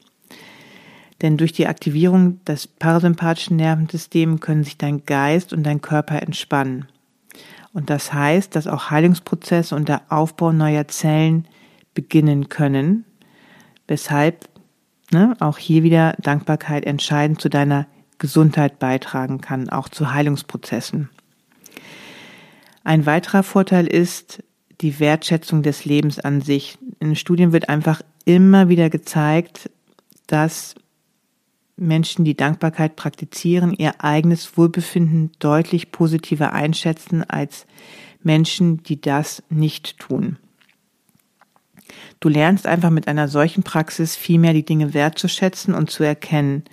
Denn 1.21 1.37
durch 1.37 1.53
die 1.53 1.67
Aktivierung 1.67 2.43
des 2.43 2.67
parasympathischen 2.67 3.55
Nervensystems 3.55 4.41
können 4.41 4.63
sich 4.63 4.77
dein 4.77 5.05
Geist 5.05 5.53
und 5.53 5.63
dein 5.63 5.79
Körper 5.79 6.21
entspannen. 6.21 6.87
Und 7.75 7.89
das 7.89 8.13
heißt, 8.13 8.55
dass 8.55 8.67
auch 8.67 8.89
Heilungsprozesse 8.89 9.75
und 9.75 9.89
der 9.89 10.03
Aufbau 10.07 10.53
neuer 10.53 10.87
Zellen 10.87 11.45
beginnen 11.93 12.47
können, 12.47 13.03
weshalb 13.85 14.47
ne, 15.11 15.35
auch 15.41 15.57
hier 15.57 15.83
wieder 15.83 16.15
Dankbarkeit 16.21 16.85
entscheidend 16.85 17.41
zu 17.41 17.49
deiner 17.49 17.85
Gesundheit 18.17 18.79
beitragen 18.79 19.41
kann, 19.41 19.69
auch 19.69 19.89
zu 19.89 20.13
Heilungsprozessen. 20.13 21.09
Ein 22.85 23.05
weiterer 23.05 23.43
Vorteil 23.43 23.87
ist 23.87 24.41
die 24.79 25.01
Wertschätzung 25.01 25.61
des 25.61 25.83
Lebens 25.83 26.17
an 26.17 26.39
sich. 26.39 26.77
In 27.01 27.17
Studien 27.17 27.51
wird 27.51 27.67
einfach 27.67 28.01
immer 28.23 28.69
wieder 28.69 28.89
gezeigt, 28.89 29.69
dass 30.27 30.75
Menschen, 31.77 32.25
die 32.25 32.37
Dankbarkeit 32.37 32.95
praktizieren, 32.95 33.73
ihr 33.73 34.03
eigenes 34.03 34.57
Wohlbefinden 34.57 35.31
deutlich 35.39 35.91
positiver 35.91 36.53
einschätzen 36.53 37.23
als 37.23 37.65
Menschen, 38.23 38.81
die 38.83 38.99
das 38.99 39.43
nicht 39.49 39.99
tun. 39.99 40.37
Du 42.19 42.29
lernst 42.29 42.65
einfach 42.65 42.89
mit 42.89 43.07
einer 43.07 43.27
solchen 43.27 43.63
Praxis 43.63 44.15
viel 44.15 44.39
mehr 44.39 44.53
die 44.53 44.65
Dinge 44.65 44.93
wertzuschätzen 44.93 45.73
und 45.73 45.91
zu 45.91 46.03
erkennen 46.03 46.63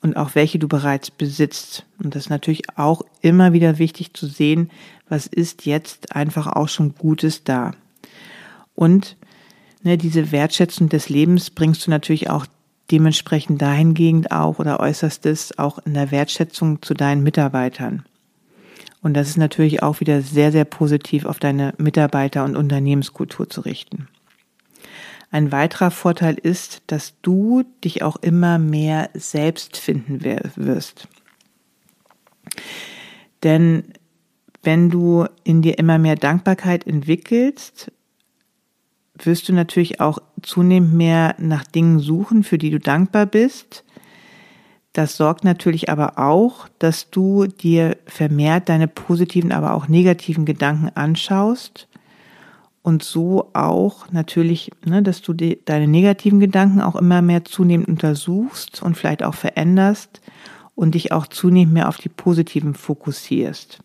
und 0.00 0.16
auch 0.16 0.34
welche 0.34 0.58
du 0.58 0.66
bereits 0.66 1.10
besitzt. 1.10 1.84
Und 2.02 2.14
das 2.14 2.24
ist 2.24 2.30
natürlich 2.30 2.62
auch 2.76 3.02
immer 3.20 3.52
wieder 3.52 3.78
wichtig 3.78 4.14
zu 4.14 4.26
sehen, 4.26 4.70
was 5.08 5.26
ist 5.26 5.66
jetzt 5.66 6.16
einfach 6.16 6.46
auch 6.46 6.68
schon 6.68 6.94
Gutes 6.94 7.44
da. 7.44 7.72
Und 8.74 9.16
ne, 9.82 9.98
diese 9.98 10.32
Wertschätzung 10.32 10.88
des 10.88 11.08
Lebens 11.08 11.50
bringst 11.50 11.86
du 11.86 11.90
natürlich 11.90 12.30
auch 12.30 12.46
dementsprechend 12.90 13.62
dahingehend 13.62 14.32
auch 14.32 14.58
oder 14.58 14.80
äußerst 14.80 15.26
es 15.26 15.58
auch 15.58 15.78
in 15.84 15.94
der 15.94 16.10
Wertschätzung 16.10 16.82
zu 16.82 16.94
deinen 16.94 17.22
Mitarbeitern. 17.22 18.04
Und 19.02 19.14
das 19.14 19.28
ist 19.28 19.36
natürlich 19.36 19.82
auch 19.82 20.00
wieder 20.00 20.20
sehr, 20.20 20.52
sehr 20.52 20.64
positiv 20.64 21.24
auf 21.24 21.38
deine 21.38 21.74
Mitarbeiter 21.78 22.44
und 22.44 22.56
Unternehmenskultur 22.56 23.48
zu 23.48 23.62
richten. 23.62 24.08
Ein 25.30 25.52
weiterer 25.52 25.90
Vorteil 25.90 26.34
ist, 26.34 26.82
dass 26.88 27.14
du 27.22 27.62
dich 27.84 28.02
auch 28.02 28.16
immer 28.16 28.58
mehr 28.58 29.10
selbst 29.14 29.76
finden 29.76 30.22
wirst. 30.56 31.08
Denn 33.42 33.84
wenn 34.62 34.90
du 34.90 35.26
in 35.44 35.62
dir 35.62 35.78
immer 35.78 35.98
mehr 35.98 36.16
Dankbarkeit 36.16 36.86
entwickelst, 36.86 37.92
wirst 39.26 39.48
du 39.48 39.52
natürlich 39.52 40.00
auch 40.00 40.18
zunehmend 40.42 40.94
mehr 40.94 41.34
nach 41.38 41.64
Dingen 41.64 41.98
suchen, 41.98 42.42
für 42.42 42.58
die 42.58 42.70
du 42.70 42.78
dankbar 42.78 43.26
bist. 43.26 43.84
Das 44.92 45.16
sorgt 45.16 45.44
natürlich 45.44 45.88
aber 45.88 46.18
auch, 46.18 46.68
dass 46.78 47.10
du 47.10 47.46
dir 47.46 47.96
vermehrt 48.06 48.68
deine 48.68 48.88
positiven, 48.88 49.52
aber 49.52 49.74
auch 49.74 49.86
negativen 49.86 50.44
Gedanken 50.44 50.90
anschaust 50.94 51.86
und 52.82 53.02
so 53.02 53.50
auch 53.52 54.10
natürlich, 54.10 54.70
ne, 54.84 55.02
dass 55.02 55.22
du 55.22 55.32
die, 55.32 55.60
deine 55.64 55.86
negativen 55.86 56.40
Gedanken 56.40 56.80
auch 56.80 56.96
immer 56.96 57.22
mehr 57.22 57.44
zunehmend 57.44 57.88
untersuchst 57.88 58.82
und 58.82 58.96
vielleicht 58.96 59.22
auch 59.22 59.34
veränderst 59.34 60.20
und 60.74 60.94
dich 60.94 61.12
auch 61.12 61.26
zunehmend 61.26 61.74
mehr 61.74 61.88
auf 61.88 61.98
die 61.98 62.08
positiven 62.08 62.74
fokussierst. 62.74 63.80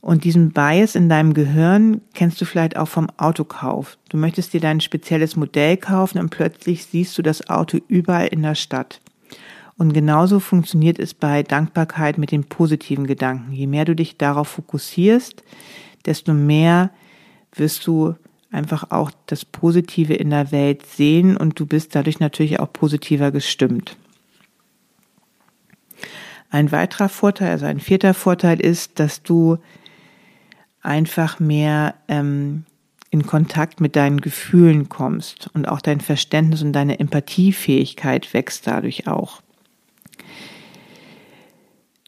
Und 0.00 0.24
diesen 0.24 0.52
Bias 0.52 0.94
in 0.94 1.08
deinem 1.08 1.34
Gehirn 1.34 2.00
kennst 2.14 2.40
du 2.40 2.44
vielleicht 2.44 2.76
auch 2.76 2.88
vom 2.88 3.08
Autokauf. 3.16 3.98
Du 4.08 4.16
möchtest 4.16 4.52
dir 4.52 4.60
dein 4.60 4.80
spezielles 4.80 5.34
Modell 5.36 5.76
kaufen 5.76 6.18
und 6.18 6.30
plötzlich 6.30 6.86
siehst 6.86 7.18
du 7.18 7.22
das 7.22 7.50
Auto 7.50 7.78
überall 7.88 8.28
in 8.28 8.42
der 8.42 8.54
Stadt. 8.54 9.00
Und 9.76 9.92
genauso 9.92 10.40
funktioniert 10.40 10.98
es 10.98 11.14
bei 11.14 11.42
Dankbarkeit 11.42 12.18
mit 12.18 12.32
den 12.32 12.44
positiven 12.44 13.06
Gedanken. 13.06 13.52
Je 13.52 13.66
mehr 13.66 13.84
du 13.84 13.94
dich 13.94 14.16
darauf 14.16 14.48
fokussierst, 14.48 15.42
desto 16.04 16.32
mehr 16.32 16.90
wirst 17.54 17.86
du 17.86 18.14
einfach 18.50 18.90
auch 18.90 19.10
das 19.26 19.44
Positive 19.44 20.14
in 20.14 20.30
der 20.30 20.52
Welt 20.52 20.86
sehen 20.86 21.36
und 21.36 21.60
du 21.60 21.66
bist 21.66 21.94
dadurch 21.94 22.18
natürlich 22.18 22.60
auch 22.60 22.72
positiver 22.72 23.30
gestimmt. 23.30 23.96
Ein 26.50 26.72
weiterer 26.72 27.08
Vorteil, 27.08 27.50
also 27.50 27.66
ein 27.66 27.80
vierter 27.80 28.14
Vorteil 28.14 28.60
ist, 28.60 28.98
dass 28.98 29.22
du 29.22 29.58
einfach 30.88 31.38
mehr 31.38 31.94
ähm, 32.08 32.64
in 33.10 33.26
Kontakt 33.26 33.80
mit 33.80 33.94
deinen 33.94 34.20
Gefühlen 34.20 34.88
kommst 34.88 35.48
und 35.54 35.68
auch 35.68 35.80
dein 35.80 36.00
Verständnis 36.00 36.62
und 36.62 36.72
deine 36.72 36.98
Empathiefähigkeit 36.98 38.34
wächst 38.34 38.66
dadurch 38.66 39.06
auch. 39.06 39.42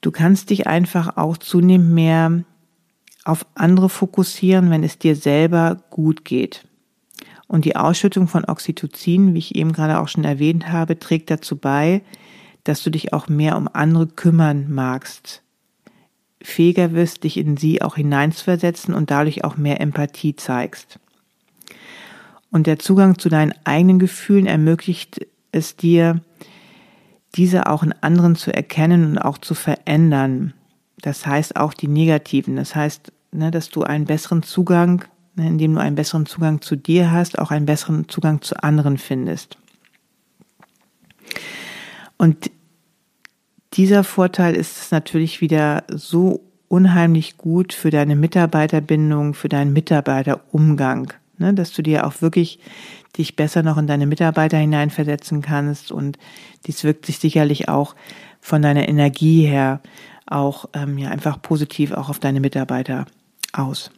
Du 0.00 0.10
kannst 0.10 0.50
dich 0.50 0.66
einfach 0.66 1.16
auch 1.16 1.36
zunehmend 1.36 1.92
mehr 1.92 2.44
auf 3.24 3.46
andere 3.54 3.88
fokussieren, 3.88 4.70
wenn 4.70 4.82
es 4.82 4.98
dir 4.98 5.14
selber 5.14 5.82
gut 5.90 6.24
geht. 6.24 6.66
Und 7.46 7.64
die 7.64 7.76
Ausschüttung 7.76 8.28
von 8.28 8.44
Oxytocin, 8.44 9.34
wie 9.34 9.38
ich 9.38 9.56
eben 9.56 9.72
gerade 9.72 9.98
auch 9.98 10.08
schon 10.08 10.24
erwähnt 10.24 10.68
habe, 10.68 10.98
trägt 10.98 11.30
dazu 11.30 11.56
bei, 11.56 12.02
dass 12.64 12.82
du 12.82 12.90
dich 12.90 13.12
auch 13.12 13.28
mehr 13.28 13.56
um 13.56 13.68
andere 13.72 14.06
kümmern 14.06 14.70
magst, 14.70 15.42
fähiger 16.42 16.92
wirst, 16.92 17.24
dich 17.24 17.36
in 17.36 17.56
sie 17.56 17.82
auch 17.82 17.96
hineinzuversetzen 17.96 18.94
und 18.94 19.10
dadurch 19.10 19.44
auch 19.44 19.56
mehr 19.56 19.80
Empathie 19.80 20.36
zeigst. 20.36 20.98
Und 22.50 22.66
der 22.66 22.78
Zugang 22.78 23.18
zu 23.18 23.28
deinen 23.28 23.54
eigenen 23.64 23.98
Gefühlen 23.98 24.46
ermöglicht 24.46 25.26
es 25.52 25.76
dir, 25.76 26.20
diese 27.36 27.66
auch 27.66 27.82
in 27.82 27.94
anderen 28.00 28.34
zu 28.34 28.52
erkennen 28.52 29.12
und 29.12 29.18
auch 29.18 29.38
zu 29.38 29.54
verändern. 29.54 30.52
Das 31.00 31.26
heißt 31.26 31.56
auch 31.56 31.74
die 31.74 31.88
negativen. 31.88 32.56
Das 32.56 32.74
heißt, 32.74 33.12
ne, 33.32 33.50
dass 33.50 33.70
du 33.70 33.82
einen 33.84 34.04
besseren 34.06 34.42
Zugang, 34.42 35.04
ne, 35.36 35.46
indem 35.46 35.74
du 35.74 35.80
einen 35.80 35.94
besseren 35.94 36.26
Zugang 36.26 36.60
zu 36.60 36.76
dir 36.76 37.12
hast, 37.12 37.38
auch 37.38 37.50
einen 37.50 37.66
besseren 37.66 38.08
Zugang 38.08 38.42
zu 38.42 38.60
anderen 38.62 38.98
findest. 38.98 39.56
Und 42.16 42.50
dieser 43.74 44.04
Vorteil 44.04 44.54
ist 44.54 44.92
natürlich 44.92 45.40
wieder 45.40 45.84
so 45.88 46.40
unheimlich 46.68 47.36
gut 47.36 47.72
für 47.72 47.90
deine 47.90 48.16
Mitarbeiterbindung, 48.16 49.34
für 49.34 49.48
deinen 49.48 49.72
Mitarbeiterumgang, 49.72 51.12
ne, 51.38 51.54
dass 51.54 51.72
du 51.72 51.82
dir 51.82 52.06
auch 52.06 52.22
wirklich 52.22 52.60
dich 53.16 53.36
besser 53.36 53.62
noch 53.62 53.76
in 53.76 53.86
deine 53.86 54.06
Mitarbeiter 54.06 54.58
hineinversetzen 54.58 55.42
kannst 55.42 55.90
und 55.90 56.18
dies 56.66 56.84
wirkt 56.84 57.06
sich 57.06 57.18
sicherlich 57.18 57.68
auch 57.68 57.96
von 58.40 58.62
deiner 58.62 58.88
Energie 58.88 59.44
her 59.44 59.80
auch 60.26 60.66
ähm, 60.74 60.96
ja 60.96 61.10
einfach 61.10 61.42
positiv 61.42 61.92
auch 61.92 62.08
auf 62.08 62.20
deine 62.20 62.40
Mitarbeiter 62.40 63.06
aus. 63.52 63.90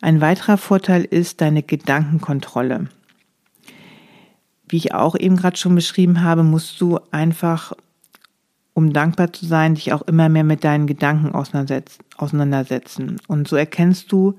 Ein 0.00 0.20
weiterer 0.20 0.58
Vorteil 0.58 1.04
ist 1.04 1.40
deine 1.40 1.62
Gedankenkontrolle. 1.62 2.88
Wie 4.68 4.76
ich 4.76 4.94
auch 4.94 5.16
eben 5.16 5.36
gerade 5.36 5.56
schon 5.56 5.74
beschrieben 5.74 6.22
habe, 6.22 6.42
musst 6.42 6.80
du 6.80 7.00
einfach, 7.10 7.72
um 8.78 8.92
dankbar 8.92 9.32
zu 9.32 9.44
sein, 9.44 9.74
dich 9.74 9.92
auch 9.92 10.02
immer 10.02 10.28
mehr 10.28 10.44
mit 10.44 10.62
deinen 10.62 10.86
Gedanken 10.86 11.32
auseinandersetzen. 11.34 13.16
Und 13.26 13.48
so 13.48 13.56
erkennst 13.56 14.12
du 14.12 14.36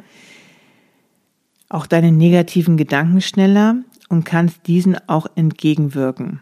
auch 1.68 1.86
deine 1.86 2.14
negativen 2.14 2.78
Gedanken 2.78 3.20
schneller 3.20 3.76
und 4.08 4.24
kannst 4.24 4.66
diesen 4.66 4.96
auch 5.10 5.28
entgegenwirken. 5.36 6.42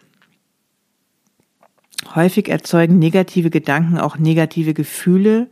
Häufig 2.13 2.49
erzeugen 2.49 2.99
negative 2.99 3.49
Gedanken 3.49 3.97
auch 3.97 4.19
negative 4.19 4.75
Gefühle, 4.75 5.47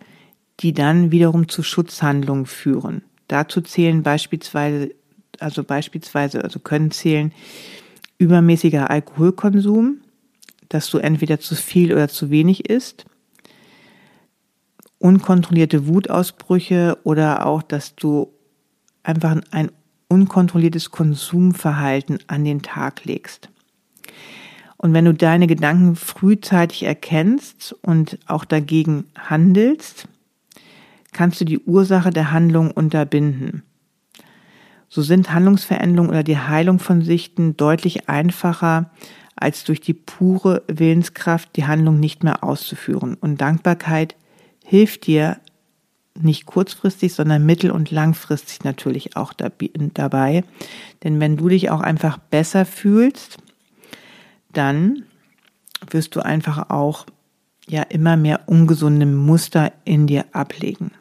die 0.59 0.71
dann 0.71 1.09
wiederum 1.09 1.49
zu 1.49 1.63
Schutzhandlungen 1.63 2.45
führen. 2.45 3.01
Dazu 3.27 3.59
zählen 3.61 4.03
beispielsweise, 4.03 4.91
also 5.39 5.63
beispielsweise, 5.63 6.43
also 6.43 6.59
können 6.59 6.91
zählen 6.91 7.33
übermäßiger 8.19 8.91
Alkoholkonsum, 8.91 10.01
dass 10.69 10.89
du 10.89 10.97
entweder 10.97 11.39
zu 11.39 11.55
viel 11.55 11.93
oder 11.93 12.07
zu 12.07 12.29
wenig 12.29 12.69
isst, 12.69 13.05
unkontrollierte 14.99 15.87
Wutausbrüche 15.87 16.97
oder 17.03 17.45
auch, 17.45 17.61
dass 17.61 17.95
du 17.95 18.31
einfach 19.03 19.35
ein 19.51 19.71
unkontrolliertes 20.07 20.91
Konsumverhalten 20.91 22.19
an 22.27 22.45
den 22.45 22.61
Tag 22.61 23.05
legst. 23.05 23.49
Und 24.77 24.93
wenn 24.93 25.05
du 25.05 25.13
deine 25.13 25.47
Gedanken 25.47 25.95
frühzeitig 25.95 26.83
erkennst 26.83 27.75
und 27.81 28.19
auch 28.27 28.45
dagegen 28.45 29.05
handelst, 29.17 30.07
kannst 31.11 31.39
du 31.41 31.45
die 31.45 31.59
Ursache 31.59 32.09
der 32.09 32.31
Handlung 32.31 32.71
unterbinden. 32.71 33.63
So 34.89 35.01
sind 35.01 35.33
Handlungsveränderungen 35.33 36.11
oder 36.11 36.23
die 36.23 36.37
Heilung 36.37 36.79
von 36.79 37.01
Sichten 37.01 37.57
deutlich 37.57 38.09
einfacher, 38.09 38.91
als 39.35 39.63
durch 39.63 39.81
die 39.81 39.93
pure 39.93 40.63
Willenskraft 40.67 41.55
die 41.55 41.65
Handlung 41.65 41.99
nicht 41.99 42.23
mehr 42.23 42.43
auszuführen. 42.43 43.15
Und 43.15 43.41
Dankbarkeit 43.41 44.15
hilft 44.63 45.07
dir 45.07 45.39
nicht 46.17 46.45
kurzfristig, 46.45 47.13
sondern 47.13 47.45
mittel- 47.45 47.71
und 47.71 47.91
langfristig 47.91 48.63
natürlich 48.63 49.17
auch 49.17 49.33
dabei. 49.33 50.43
Denn 51.03 51.19
wenn 51.19 51.37
du 51.37 51.49
dich 51.49 51.69
auch 51.69 51.81
einfach 51.81 52.17
besser 52.17 52.65
fühlst, 52.65 53.37
dann 54.53 55.03
wirst 55.89 56.15
du 56.15 56.21
einfach 56.21 56.69
auch 56.69 57.05
ja 57.67 57.81
immer 57.81 58.15
mehr 58.15 58.41
ungesunde 58.45 59.05
Muster 59.05 59.73
in 59.83 60.07
dir 60.07 60.25
ablegen. 60.31 60.91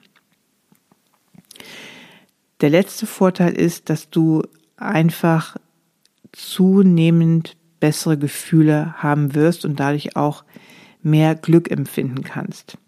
Der 2.60 2.70
letzte 2.70 3.06
Vorteil 3.06 3.52
ist, 3.52 3.90
dass 3.90 4.10
du 4.10 4.42
einfach 4.76 5.56
zunehmend 6.32 7.56
bessere 7.84 8.16
Gefühle 8.16 8.94
haben 8.96 9.34
wirst 9.34 9.66
und 9.66 9.78
dadurch 9.78 10.16
auch 10.16 10.42
mehr 11.02 11.34
Glück 11.34 11.70
empfinden 11.70 12.22
kannst. 12.22 12.78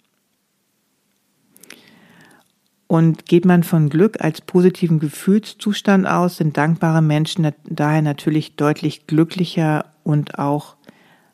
Und 2.86 3.26
geht 3.26 3.44
man 3.44 3.62
von 3.62 3.90
Glück 3.90 4.24
als 4.24 4.40
positiven 4.40 4.98
Gefühlszustand 4.98 6.06
aus, 6.06 6.38
sind 6.38 6.56
dankbare 6.56 7.02
Menschen 7.02 7.52
daher 7.68 8.00
natürlich 8.00 8.56
deutlich 8.56 9.06
glücklicher 9.06 9.84
und 10.02 10.38
auch 10.38 10.76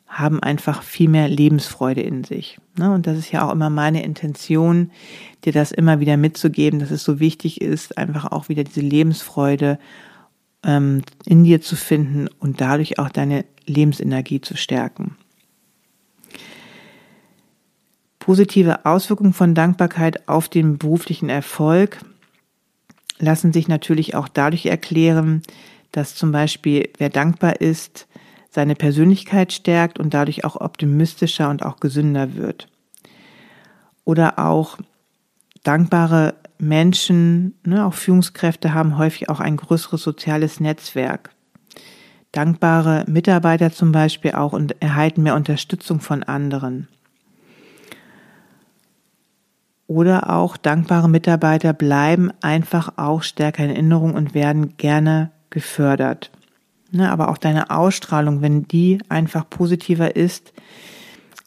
haben 0.07 0.43
einfach 0.43 0.83
viel 0.83 1.07
mehr 1.07 1.29
Lebensfreude 1.29 2.01
in 2.01 2.25
sich. 2.25 2.57
Ne? 2.77 2.93
Und 2.93 3.07
das 3.07 3.17
ist 3.17 3.31
ja 3.31 3.47
auch 3.47 3.53
immer 3.53 3.69
meine 3.69 4.03
Intention, 4.03 4.91
dir 5.45 5.53
das 5.53 5.71
immer 5.71 6.01
wieder 6.01 6.17
mitzugeben, 6.17 6.79
dass 6.79 6.91
es 6.91 7.05
so 7.05 7.21
wichtig 7.21 7.61
ist, 7.61 7.97
einfach 7.97 8.29
auch 8.29 8.49
wieder 8.49 8.65
diese 8.65 8.81
Lebensfreude 8.81 9.79
ähm, 10.63 11.01
in 11.25 11.43
dir 11.43 11.61
zu 11.61 11.75
finden 11.75 12.27
und 12.39 12.61
dadurch 12.61 12.99
auch 12.99 13.09
deine 13.09 13.45
Lebensenergie 13.65 14.41
zu 14.41 14.57
stärken. 14.57 15.17
Positive 18.19 18.85
Auswirkungen 18.85 19.33
von 19.33 19.53
Dankbarkeit 19.53 20.29
auf 20.29 20.47
den 20.47 20.77
beruflichen 20.77 21.29
Erfolg 21.29 21.99
lassen 23.19 23.51
sich 23.51 23.67
natürlich 23.67 24.15
auch 24.15 24.27
dadurch 24.27 24.65
erklären, 24.65 25.41
dass 25.91 26.15
zum 26.15 26.31
Beispiel 26.31 26.89
wer 26.97 27.09
dankbar 27.09 27.59
ist, 27.61 28.07
seine 28.49 28.75
Persönlichkeit 28.75 29.51
stärkt 29.51 29.99
und 29.99 30.13
dadurch 30.13 30.45
auch 30.45 30.61
optimistischer 30.61 31.49
und 31.49 31.63
auch 31.63 31.79
gesünder 31.79 32.35
wird. 32.35 32.67
Oder 34.05 34.39
auch 34.39 34.77
dankbare 35.63 36.35
Menschen, 36.67 37.55
ne, 37.63 37.85
auch 37.85 37.93
Führungskräfte 37.93 38.73
haben 38.73 38.97
häufig 38.97 39.29
auch 39.29 39.39
ein 39.39 39.57
größeres 39.57 40.01
soziales 40.01 40.59
Netzwerk. 40.59 41.31
Dankbare 42.31 43.05
Mitarbeiter 43.07 43.71
zum 43.71 43.91
Beispiel 43.91 44.31
auch 44.31 44.53
und 44.53 44.81
erhalten 44.81 45.21
mehr 45.23 45.35
Unterstützung 45.35 45.99
von 45.99 46.23
anderen. 46.23 46.87
Oder 49.85 50.31
auch 50.31 50.57
dankbare 50.57 51.09
Mitarbeiter 51.09 51.73
bleiben 51.73 52.31
einfach 52.41 52.97
auch 52.97 53.21
stärker 53.21 53.63
in 53.63 53.69
Erinnerung 53.69 54.15
und 54.15 54.33
werden 54.33 54.75
gerne 54.77 55.31
gefördert. 55.49 56.31
Ne, 56.91 57.11
aber 57.11 57.29
auch 57.29 57.37
deine 57.37 57.69
Ausstrahlung, 57.71 58.41
wenn 58.41 58.67
die 58.67 58.99
einfach 59.09 59.49
positiver 59.49 60.15
ist, 60.15 60.53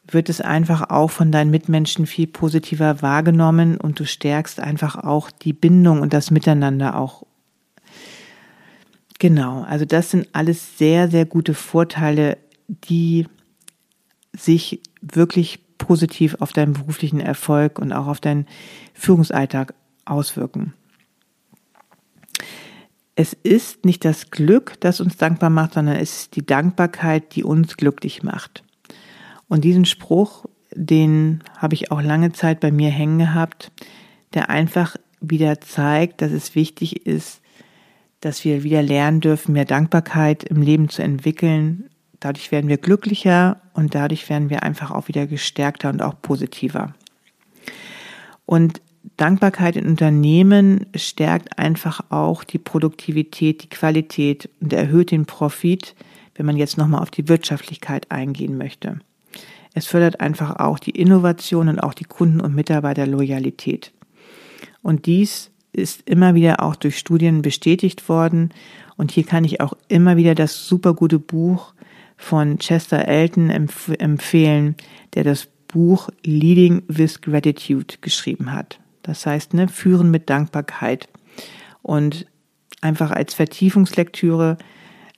wird 0.08 0.28
es 0.28 0.40
einfach 0.40 0.90
auch 0.90 1.10
von 1.10 1.32
deinen 1.32 1.50
Mitmenschen 1.50 2.06
viel 2.06 2.26
positiver 2.26 3.02
wahrgenommen 3.02 3.76
und 3.76 3.98
du 3.98 4.06
stärkst 4.06 4.60
einfach 4.60 4.96
auch 4.96 5.30
die 5.30 5.52
Bindung 5.52 6.00
und 6.00 6.12
das 6.12 6.30
Miteinander 6.30 6.96
auch. 6.96 7.26
Genau, 9.18 9.62
also 9.62 9.84
das 9.84 10.10
sind 10.10 10.28
alles 10.32 10.78
sehr, 10.78 11.08
sehr 11.08 11.24
gute 11.24 11.54
Vorteile, 11.54 12.38
die 12.68 13.26
sich 14.36 14.82
wirklich 15.00 15.60
positiv 15.78 16.36
auf 16.40 16.52
deinen 16.52 16.74
beruflichen 16.74 17.20
Erfolg 17.20 17.78
und 17.78 17.92
auch 17.92 18.06
auf 18.06 18.20
deinen 18.20 18.46
Führungsalltag 18.94 19.74
auswirken. 20.04 20.74
Es 23.14 23.32
ist 23.32 23.86
nicht 23.86 24.04
das 24.04 24.30
Glück, 24.30 24.78
das 24.80 25.00
uns 25.00 25.16
dankbar 25.16 25.48
macht, 25.48 25.74
sondern 25.74 25.96
es 25.96 26.20
ist 26.20 26.36
die 26.36 26.44
Dankbarkeit, 26.44 27.34
die 27.34 27.44
uns 27.44 27.78
glücklich 27.78 28.22
macht. 28.22 28.62
Und 29.48 29.64
diesen 29.64 29.84
Spruch, 29.84 30.46
den 30.74 31.42
habe 31.56 31.74
ich 31.74 31.90
auch 31.90 32.02
lange 32.02 32.32
Zeit 32.32 32.60
bei 32.60 32.70
mir 32.70 32.90
hängen 32.90 33.18
gehabt, 33.18 33.70
der 34.34 34.50
einfach 34.50 34.96
wieder 35.20 35.60
zeigt, 35.60 36.20
dass 36.22 36.32
es 36.32 36.54
wichtig 36.54 37.06
ist, 37.06 37.40
dass 38.20 38.44
wir 38.44 38.64
wieder 38.64 38.82
lernen 38.82 39.20
dürfen, 39.20 39.52
mehr 39.52 39.64
Dankbarkeit 39.64 40.44
im 40.44 40.62
Leben 40.62 40.88
zu 40.88 41.02
entwickeln, 41.02 41.88
Dadurch 42.20 42.50
werden 42.50 42.68
wir 42.68 42.78
glücklicher 42.78 43.60
und 43.74 43.94
dadurch 43.94 44.28
werden 44.28 44.50
wir 44.50 44.62
einfach 44.62 44.90
auch 44.90 45.08
wieder 45.08 45.26
gestärkter 45.26 45.90
und 45.90 46.02
auch 46.02 46.20
positiver. 46.20 46.94
Und 48.46 48.80
Dankbarkeit 49.16 49.76
in 49.76 49.86
Unternehmen 49.86 50.86
stärkt 50.94 51.58
einfach 51.58 52.00
auch 52.10 52.44
die 52.44 52.58
Produktivität, 52.58 53.62
die 53.62 53.68
Qualität 53.68 54.48
und 54.60 54.72
erhöht 54.72 55.10
den 55.10 55.26
Profit, 55.26 55.94
wenn 56.34 56.46
man 56.46 56.56
jetzt 56.56 56.76
nochmal 56.76 57.02
auf 57.02 57.10
die 57.10 57.28
Wirtschaftlichkeit 57.28 58.10
eingehen 58.10 58.58
möchte. 58.58 58.98
Es 59.76 59.86
fördert 59.86 60.20
einfach 60.22 60.56
auch 60.56 60.78
die 60.78 60.92
Innovation 60.92 61.68
und 61.68 61.80
auch 61.80 61.92
die 61.92 62.04
Kunden- 62.04 62.40
und 62.40 62.54
Mitarbeiterloyalität. 62.54 63.92
Und 64.80 65.04
dies 65.04 65.50
ist 65.70 66.08
immer 66.08 66.34
wieder 66.34 66.62
auch 66.62 66.76
durch 66.76 66.96
Studien 66.96 67.42
bestätigt 67.42 68.08
worden. 68.08 68.54
Und 68.96 69.10
hier 69.10 69.24
kann 69.24 69.44
ich 69.44 69.60
auch 69.60 69.74
immer 69.88 70.16
wieder 70.16 70.34
das 70.34 70.66
super 70.66 70.94
gute 70.94 71.18
Buch 71.18 71.74
von 72.16 72.58
Chester 72.58 73.06
Elton 73.06 73.50
empf 73.50 73.90
empfehlen, 73.98 74.76
der 75.12 75.24
das 75.24 75.46
Buch 75.68 76.08
Leading 76.24 76.82
with 76.88 77.20
Gratitude 77.20 77.96
geschrieben 78.00 78.54
hat. 78.54 78.80
Das 79.02 79.26
heißt, 79.26 79.52
ne, 79.52 79.68
führen 79.68 80.10
mit 80.10 80.30
Dankbarkeit. 80.30 81.06
Und 81.82 82.24
einfach 82.80 83.10
als 83.10 83.34
Vertiefungslektüre 83.34 84.56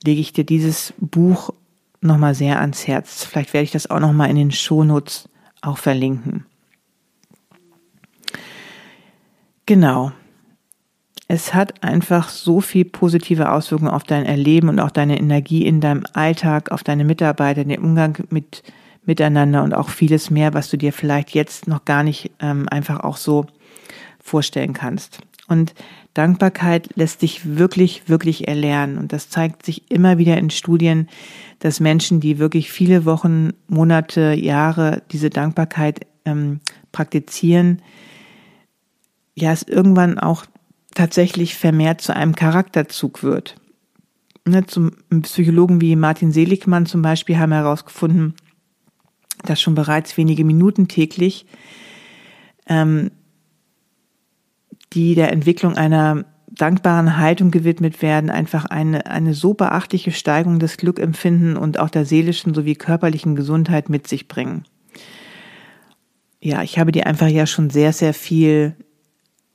lege 0.03 0.21
ich 0.21 0.33
dir 0.33 0.45
dieses 0.45 0.95
Buch 0.99 1.55
nochmal 2.01 2.35
sehr 2.35 2.61
ans 2.61 2.87
Herz. 2.87 3.25
Vielleicht 3.25 3.53
werde 3.53 3.65
ich 3.65 3.71
das 3.71 3.91
auch 3.91 4.01
nochmal 4.01 4.31
in 4.31 4.37
den 4.37 4.51
Shownotes 4.51 5.29
auch 5.61 5.79
verlinken. 5.79 6.47
Genau. 9.67 10.13
Es 11.27 11.53
hat 11.53 11.83
einfach 11.83 12.31
so 12.31 12.61
viel 12.61 12.87
positive 12.87 13.53
Auswirkungen 13.53 13.91
auf 13.91 14.05
dein 14.05 14.25
Erleben 14.25 14.71
und 14.71 14.81
auch 14.81 14.91
deine 14.91 15.19
Energie 15.19 15.67
in 15.67 15.81
deinem 15.81 16.05
Alltag, 16.15 16.71
auf 16.71 16.83
deine 16.83 17.05
Mitarbeiter, 17.05 17.65
den 17.65 17.83
Umgang 17.83 18.17
mit 18.31 18.63
miteinander 19.09 19.63
und 19.63 19.75
auch 19.75 19.89
vieles 19.89 20.31
mehr, 20.31 20.53
was 20.53 20.69
du 20.69 20.77
dir 20.77 20.93
vielleicht 20.93 21.31
jetzt 21.31 21.67
noch 21.67 21.87
gar 21.87 22.03
nicht 22.03 22.31
ähm, 22.41 22.69
einfach 22.69 23.01
auch 23.01 23.17
so 23.17 23.47
vorstellen 24.23 24.75
kannst. 24.75 25.21
Und 25.49 25.75
Dankbarkeit 26.15 26.91
lässt 26.95 27.21
sich 27.21 27.57
wirklich, 27.57 28.09
wirklich 28.09 28.47
erlernen. 28.47 28.99
Und 28.99 29.13
das 29.13 29.31
zeigt 29.31 29.65
sich 29.65 29.91
immer 29.91 30.19
wieder 30.19 30.37
in 30.37 30.51
Studien, 30.51 31.09
dass 31.59 31.81
Menschen, 31.81 32.21
die 32.21 32.39
wirklich 32.39 32.71
viele 32.71 33.05
Wochen, 33.05 33.53
Monate, 33.67 34.35
Jahre 34.35 35.03
diese 35.11 35.31
Dankbarkeit 35.31 36.07
ähm, 36.25 36.61
praktizieren, 36.93 37.83
ja, 39.35 39.53
es 39.53 39.63
irgendwann 39.63 40.19
auch 40.19 40.45
tatsächlich 40.95 41.55
vermehrt 41.55 42.01
zu 42.01 42.15
einem 42.15 42.35
Charakterzug 42.35 43.23
wird. 43.23 43.57
Ne, 44.45 44.67
zum 44.67 44.93
Psychologen 45.23 45.81
wie 45.81 45.95
Martin 45.95 46.33
Seligmann 46.33 46.87
zum 46.87 47.03
Beispiel 47.03 47.39
haben 47.39 47.53
herausgefunden, 47.53 48.35
dass 49.45 49.61
schon 49.61 49.75
bereits 49.75 50.17
wenige 50.17 50.45
Minuten 50.45 50.89
täglich 50.89 51.47
ähm, 52.67 53.11
die 54.93 55.15
der 55.15 55.33
Entwicklung 55.33 55.77
einer 55.77 56.25
dankbaren 56.51 57.19
Haltung 57.19 57.51
gewidmet 57.51 58.03
werden, 58.03 58.31
einfach 58.31 58.65
eine, 58.65 59.07
eine 59.07 59.35
so 59.35 59.55
beachtliche 59.55 60.13
Steigerung 60.13 60.59
des 60.59 60.77
Glückempfinden 60.77 61.57
und 61.57 61.79
auch 61.79 61.91
der 61.91 62.05
seelischen 62.05 62.55
sowie 62.55 62.75
körperlichen 62.75 63.37
Gesundheit 63.37 63.89
mit 63.89 64.09
sich 64.09 64.29
bringen. 64.29 64.65
Ja, 66.41 66.63
ich 66.63 66.79
habe 66.79 66.93
dir 66.93 67.07
einfach 67.07 67.29
ja 67.29 67.47
schon 67.47 67.71
sehr, 67.71 67.93
sehr 67.93 68.15
viel 68.15 68.75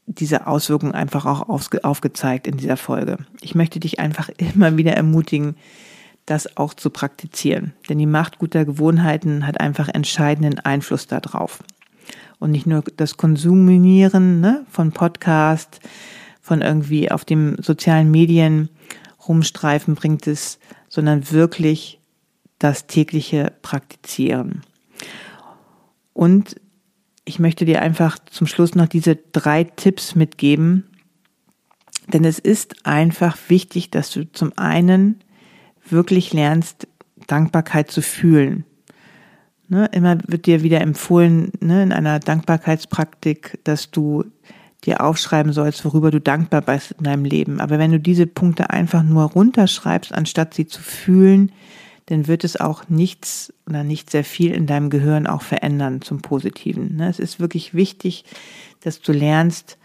diese 0.06 0.48
Auswirkungen 0.48 0.94
einfach 0.94 1.26
auch 1.26 1.48
aufgezeigt 1.48 2.46
in 2.46 2.58
dieser 2.58 2.78
Folge. 2.78 3.18
Ich 3.42 3.56
möchte 3.56 3.80
dich 3.80 4.00
einfach 4.00 4.30
immer 4.56 4.78
wieder 4.78 4.94
ermutigen, 4.94 5.56
das 6.26 6.58
auch 6.58 6.74
zu 6.74 6.90
praktizieren. 6.90 7.74
Denn 7.90 7.98
die 7.98 8.06
Macht 8.06 8.40
guter 8.40 8.66
Gewohnheiten 8.66 9.46
hat 9.46 9.60
einfach 9.60 9.90
entscheidenden 9.90 10.60
Einfluss 10.60 11.08
darauf 11.08 11.64
und 12.40 12.52
nicht 12.52 12.66
nur 12.66 12.84
das 12.98 13.18
Konsumieren 13.18 14.42
ne, 14.42 14.66
von 14.70 14.92
Podcast, 14.92 15.80
von 16.42 16.62
irgendwie 16.62 17.10
auf 17.12 17.26
dem 17.26 17.56
sozialen 17.62 18.12
Medien 18.12 18.70
rumstreifen 19.28 19.96
bringt 19.96 20.28
es, 20.28 20.60
sondern 20.90 21.32
wirklich 21.32 22.00
das 22.60 22.88
tägliche 22.88 23.54
Praktizieren. 23.62 24.62
Und 26.14 26.56
ich 27.26 27.40
möchte 27.40 27.66
dir 27.66 27.82
einfach 27.82 28.20
zum 28.20 28.48
Schluss 28.48 28.76
noch 28.76 28.88
diese 28.88 29.16
drei 29.16 29.64
Tipps 29.64 30.16
mitgeben, 30.16 30.84
denn 32.08 32.26
es 32.26 32.40
ist 32.40 32.86
einfach 32.86 33.38
wichtig, 33.48 33.90
dass 33.90 34.12
du 34.12 34.30
zum 34.32 34.52
einen 34.58 35.22
wirklich 35.88 36.34
lernst, 36.34 36.88
Dankbarkeit 37.28 37.90
zu 37.90 38.02
fühlen. 38.02 38.66
Ne, 39.74 39.90
immer 39.92 40.20
wird 40.28 40.46
dir 40.46 40.62
wieder 40.62 40.82
empfohlen, 40.82 41.52
ne, 41.60 41.82
in 41.82 41.92
einer 41.92 42.20
Dankbarkeitspraktik, 42.20 43.58
dass 43.64 43.90
du 43.90 44.24
dir 44.84 45.02
aufschreiben 45.02 45.52
sollst, 45.52 45.84
worüber 45.84 46.12
du 46.12 46.22
dankbar 46.22 46.62
bist 46.62 46.92
in 46.92 47.06
deinem 47.06 47.26
Leben. 47.26 47.60
Aber 47.60 47.80
wenn 47.80 47.92
du 47.92 48.00
diese 48.00 48.28
Punkte 48.28 48.70
einfach 48.70 49.02
nur 49.02 49.24
runterschreibst, 49.24 50.14
anstatt 50.14 50.54
sie 50.54 50.68
zu 50.68 50.80
fühlen, 50.80 51.52
dann 52.06 52.28
wird 52.28 52.44
es 52.44 52.56
auch 52.56 52.88
nichts 52.88 53.52
oder 53.68 53.84
nicht 53.84 54.12
sehr 54.12 54.24
viel 54.24 54.52
in 54.52 54.68
deinem 54.68 54.92
Gehirn 54.92 55.26
auch 55.26 55.42
verändern 55.42 56.04
zum 56.04 56.22
Positiven. 56.22 56.98
Ne? 56.98 57.10
Es 57.10 57.18
ist 57.18 57.40
wirklich 57.40 57.74
wichtig, 57.74 58.26
dass 58.82 59.02
du 59.02 59.12
lernst, 59.12 59.80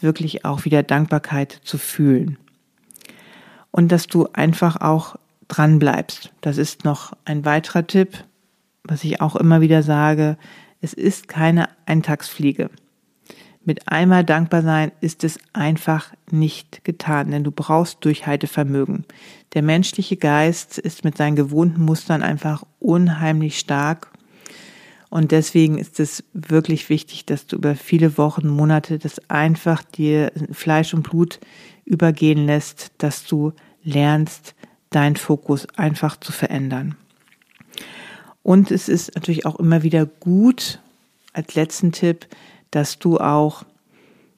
wirklich 0.00 0.44
auch 0.44 0.64
wieder 0.64 0.82
Dankbarkeit 0.82 1.60
zu 1.62 1.78
fühlen. 1.78 2.38
Und 3.70 3.92
dass 3.92 4.08
du 4.08 4.26
einfach 4.32 4.80
auch 4.80 5.14
dran 5.46 5.78
bleibst. 5.78 6.32
Das 6.40 6.58
ist 6.58 6.84
noch 6.84 7.12
ein 7.24 7.44
weiterer 7.44 7.86
Tipp 7.86 8.24
was 8.88 9.04
ich 9.04 9.20
auch 9.20 9.36
immer 9.36 9.60
wieder 9.60 9.82
sage, 9.82 10.36
es 10.80 10.92
ist 10.92 11.28
keine 11.28 11.68
Eintagsfliege. 11.86 12.70
Mit 13.64 13.88
einmal 13.88 14.24
dankbar 14.24 14.62
sein 14.62 14.92
ist 15.00 15.24
es 15.24 15.38
einfach 15.52 16.12
nicht 16.30 16.84
getan, 16.84 17.30
denn 17.30 17.44
du 17.44 17.50
brauchst 17.50 18.04
Durchhaltevermögen. 18.04 19.04
Der 19.54 19.62
menschliche 19.62 20.16
Geist 20.16 20.78
ist 20.78 21.04
mit 21.04 21.16
seinen 21.16 21.36
gewohnten 21.36 21.82
Mustern 21.82 22.22
einfach 22.22 22.64
unheimlich 22.78 23.58
stark 23.58 24.10
und 25.10 25.32
deswegen 25.32 25.78
ist 25.78 26.00
es 26.00 26.24
wirklich 26.34 26.88
wichtig, 26.88 27.24
dass 27.24 27.46
du 27.46 27.56
über 27.56 27.76
viele 27.76 28.18
Wochen, 28.18 28.48
Monate 28.48 28.98
das 28.98 29.30
einfach 29.30 29.82
dir 29.82 30.32
Fleisch 30.52 30.92
und 30.92 31.02
Blut 31.02 31.40
übergehen 31.84 32.46
lässt, 32.46 32.92
dass 32.98 33.24
du 33.24 33.52
lernst, 33.82 34.54
deinen 34.90 35.16
Fokus 35.16 35.66
einfach 35.76 36.18
zu 36.18 36.32
verändern. 36.32 36.96
Und 38.48 38.70
es 38.70 38.88
ist 38.88 39.14
natürlich 39.14 39.44
auch 39.44 39.56
immer 39.56 39.82
wieder 39.82 40.06
gut, 40.06 40.80
als 41.34 41.54
letzten 41.54 41.92
Tipp, 41.92 42.26
dass 42.70 42.98
du 42.98 43.18
auch 43.18 43.64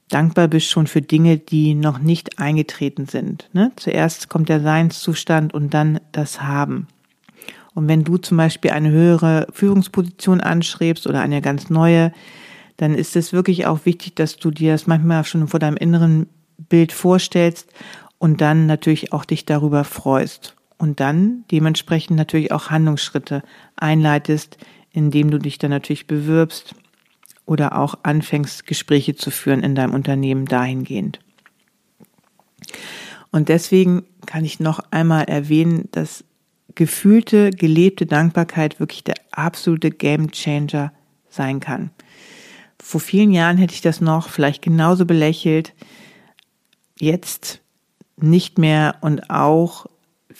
dankbar 0.09 0.49
bist 0.49 0.69
schon 0.69 0.89
für 0.89 1.01
Dinge, 1.01 1.39
die 1.39 1.75
noch 1.77 2.01
nicht 2.01 2.41
eingetreten 2.41 3.07
sind. 3.07 3.49
Ne? 3.53 3.71
Zuerst 3.77 4.29
kommt 4.29 4.49
der 4.49 4.63
Seinszustand 4.63 5.55
und 5.55 5.75
dann 5.75 6.01
das 6.11 6.43
Haben. 6.43 6.89
Und 7.73 7.87
wenn 7.87 8.03
du 8.03 8.17
zum 8.17 8.37
Beispiel 8.37 8.73
eine 8.73 8.91
höhere 8.91 9.47
Führungsposition 9.53 10.41
anstrebst 10.41 11.07
oder 11.07 11.21
eine 11.21 11.41
ganz 11.41 11.71
neue, 11.71 12.13
dann 12.79 12.97
ist 12.97 13.15
es 13.15 13.33
wirklich 13.33 13.67
auch 13.67 13.87
wichtig, 13.87 14.17
dass 14.17 14.39
du 14.39 14.51
dir 14.51 14.73
das 14.73 14.89
manchmal 14.89 15.23
schon 15.23 15.47
vor 15.47 15.61
deinem 15.61 15.77
inneren 15.77 16.27
Bild 16.59 16.91
vorstellst 16.91 17.69
und 18.19 18.41
dann 18.41 18.67
natürlich 18.67 19.13
auch 19.13 19.25
dich 19.25 19.47
darüber 19.47 19.85
freust 19.85 20.57
und 20.81 20.99
dann 20.99 21.45
dementsprechend 21.51 22.17
natürlich 22.17 22.53
auch 22.53 22.71
Handlungsschritte 22.71 23.43
einleitest, 23.77 24.57
indem 24.93 25.31
du 25.31 25.39
dich 25.39 25.59
dann 25.59 25.71
natürlich 25.71 26.07
bewirbst 26.07 26.75
oder 27.45 27.79
auch 27.79 27.97
anfängst, 28.03 28.67
Gespräche 28.67 29.15
zu 29.15 29.31
führen 29.31 29.63
in 29.63 29.75
deinem 29.75 29.93
Unternehmen 29.93 30.47
dahingehend. 30.47 31.21
Und 33.31 33.51
deswegen 33.51 34.05
kann 34.25 34.47
ich 34.47 34.59
noch 34.59 34.81
einmal 34.91 35.25
erwähnen, 35.25 35.91
dass 35.93 36.25
gefühlte, 36.75 37.51
gelebte 37.51 38.07
Dankbarkeit 38.07 38.81
wirklich 38.81 39.05
der 39.05 39.17
absolute 39.33 39.91
Game 39.91 40.31
Changer 40.31 40.95
sein 41.29 41.61
kann. 41.61 41.91
Vor 42.83 43.03
vielen 43.03 43.33
Jahren 43.33 43.59
hätte 43.59 43.75
ich 43.75 43.83
das 43.83 44.01
noch 44.01 44.31
vielleicht 44.31 44.63
genauso 44.63 45.05
belächelt. 45.05 45.75
Jetzt 46.99 47.61
nicht 48.17 48.57
mehr 48.57 48.97
und 49.03 49.29
auch 49.29 49.85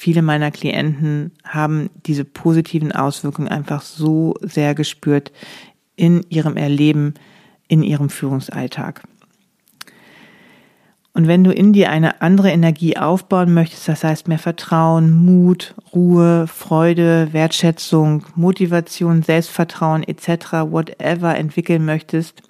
viele 0.01 0.23
meiner 0.23 0.51
Klienten 0.51 1.31
haben 1.45 1.91
diese 2.07 2.25
positiven 2.25 2.91
Auswirkungen 2.91 3.49
einfach 3.49 3.83
so 3.83 4.33
sehr 4.41 4.75
gespürt 4.75 5.31
in 5.95 6.25
ihrem 6.31 6.57
Erleben, 6.57 7.13
in 7.69 7.83
ihrem 7.83 8.09
Führungsalltag. 8.09 9.03
Und 11.13 11.29
wenn 11.29 11.45
du 11.45 11.53
in 11.53 11.75
dir 11.75 11.91
eine 11.91 12.23
andere 12.23 12.51
Energie 12.51 12.97
aufbauen 12.97 13.53
möchtest, 13.53 13.89
das 13.89 14.03
heißt 14.03 14.27
mehr 14.27 14.39
Vertrauen, 14.39 15.11
Mut, 15.11 15.75
Ruhe, 15.95 16.47
Freude, 16.47 17.29
Wertschätzung, 17.33 18.25
Motivation, 18.37 19.23
Selbstvertrauen 19.23 20.03
etc., 20.03 20.53
whatever 20.71 21.37
entwickeln 21.37 21.85
möchtest, 21.85 22.41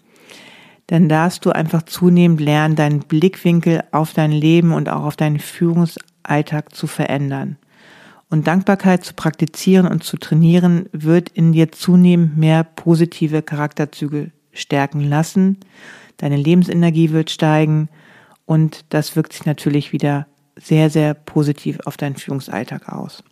dann 0.86 1.08
darfst 1.08 1.44
du 1.44 1.50
einfach 1.50 1.82
zunehmend 1.82 2.40
lernen, 2.40 2.76
deinen 2.76 3.00
Blickwinkel 3.00 3.82
auf 3.90 4.12
dein 4.12 4.30
Leben 4.30 4.72
und 4.72 4.88
auch 4.88 5.02
auf 5.02 5.16
deinen 5.16 5.40
Führungsalltag 5.40 6.09
Alltag 6.30 6.74
zu 6.74 6.86
verändern. 6.86 7.56
Und 8.28 8.46
Dankbarkeit 8.46 9.04
zu 9.04 9.14
praktizieren 9.14 9.86
und 9.86 10.04
zu 10.04 10.16
trainieren 10.16 10.88
wird 10.92 11.30
in 11.30 11.52
dir 11.52 11.72
zunehmend 11.72 12.36
mehr 12.36 12.62
positive 12.62 13.42
Charakterzüge 13.42 14.30
stärken 14.52 15.00
lassen. 15.00 15.58
Deine 16.16 16.36
Lebensenergie 16.36 17.10
wird 17.10 17.30
steigen 17.30 17.88
und 18.46 18.84
das 18.90 19.16
wirkt 19.16 19.32
sich 19.32 19.46
natürlich 19.46 19.92
wieder 19.92 20.26
sehr, 20.56 20.90
sehr 20.90 21.14
positiv 21.14 21.78
auf 21.86 21.96
deinen 21.96 22.16
Führungsalltag 22.16 22.88
aus. 22.88 23.24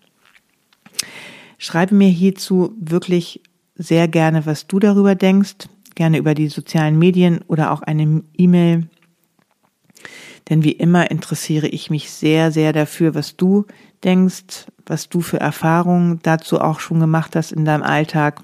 Schreibe 1.59 1.95
mir 1.95 2.09
hierzu 2.09 2.73
wirklich 2.81 3.43
sehr 3.75 4.09
gerne, 4.09 4.47
was 4.47 4.67
du 4.67 4.81
darüber 4.81 5.15
denkst, 5.15 5.69
gerne 5.95 6.19
über 6.19 6.35
die 6.35 6.49
sozialen 6.49 6.99
Medien 6.99 7.41
oder 7.47 7.73
auch 7.73 7.83
eine 7.83 8.23
E-Mail 8.37 8.89
Denn 10.49 10.65
wie 10.65 10.73
immer 10.73 11.11
interessiere 11.11 11.69
ich 11.69 11.91
mich 11.91 12.11
sehr, 12.11 12.51
sehr 12.53 12.73
dafür, 12.73 13.15
was 13.15 13.37
du 13.37 13.67
denkst, 14.05 14.67
was 14.87 15.09
du 15.09 15.21
für 15.21 15.41
Erfahrungen 15.41 16.21
dazu 16.23 16.61
auch 16.61 16.81
schon 16.81 17.01
gemacht 17.01 17.37
hast 17.37 17.53
in 17.53 17.65
deinem 17.65 17.83
Alltag. 17.83 18.43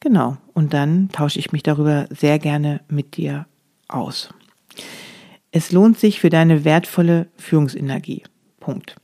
Genau, 0.00 0.36
und 0.54 0.72
dann 0.72 1.10
tausche 1.10 1.38
ich 1.38 1.52
mich 1.52 1.62
darüber 1.62 2.06
sehr 2.10 2.38
gerne 2.38 2.80
mit 2.88 3.16
dir 3.16 3.46
aus. 3.88 4.30
Es 5.50 5.70
lohnt 5.70 5.98
sich 5.98 6.18
für 6.20 6.30
deine 6.30 6.64
wertvolle 6.64 7.28
Führungsenergie. 7.36 8.22
Punkt. 8.58 8.96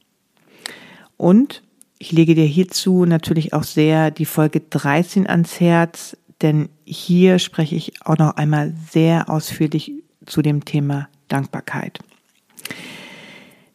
Und 1.16 1.62
ich 1.99 2.12
lege 2.12 2.35
dir 2.35 2.47
hierzu 2.47 3.05
natürlich 3.05 3.53
auch 3.53 3.64
sehr 3.64 4.11
die 4.11 4.25
Folge 4.25 4.61
13 4.61 5.27
ans 5.27 5.61
Herz, 5.61 6.16
denn 6.41 6.69
hier 6.85 7.39
spreche 7.39 7.75
ich 7.75 8.07
auch 8.07 8.16
noch 8.16 8.37
einmal 8.37 8.73
sehr 8.91 9.29
ausführlich 9.29 9.93
zu 10.29 10.43
dem 10.43 10.64
Thema 10.64 11.09
Dankbarkeit. 11.29 11.99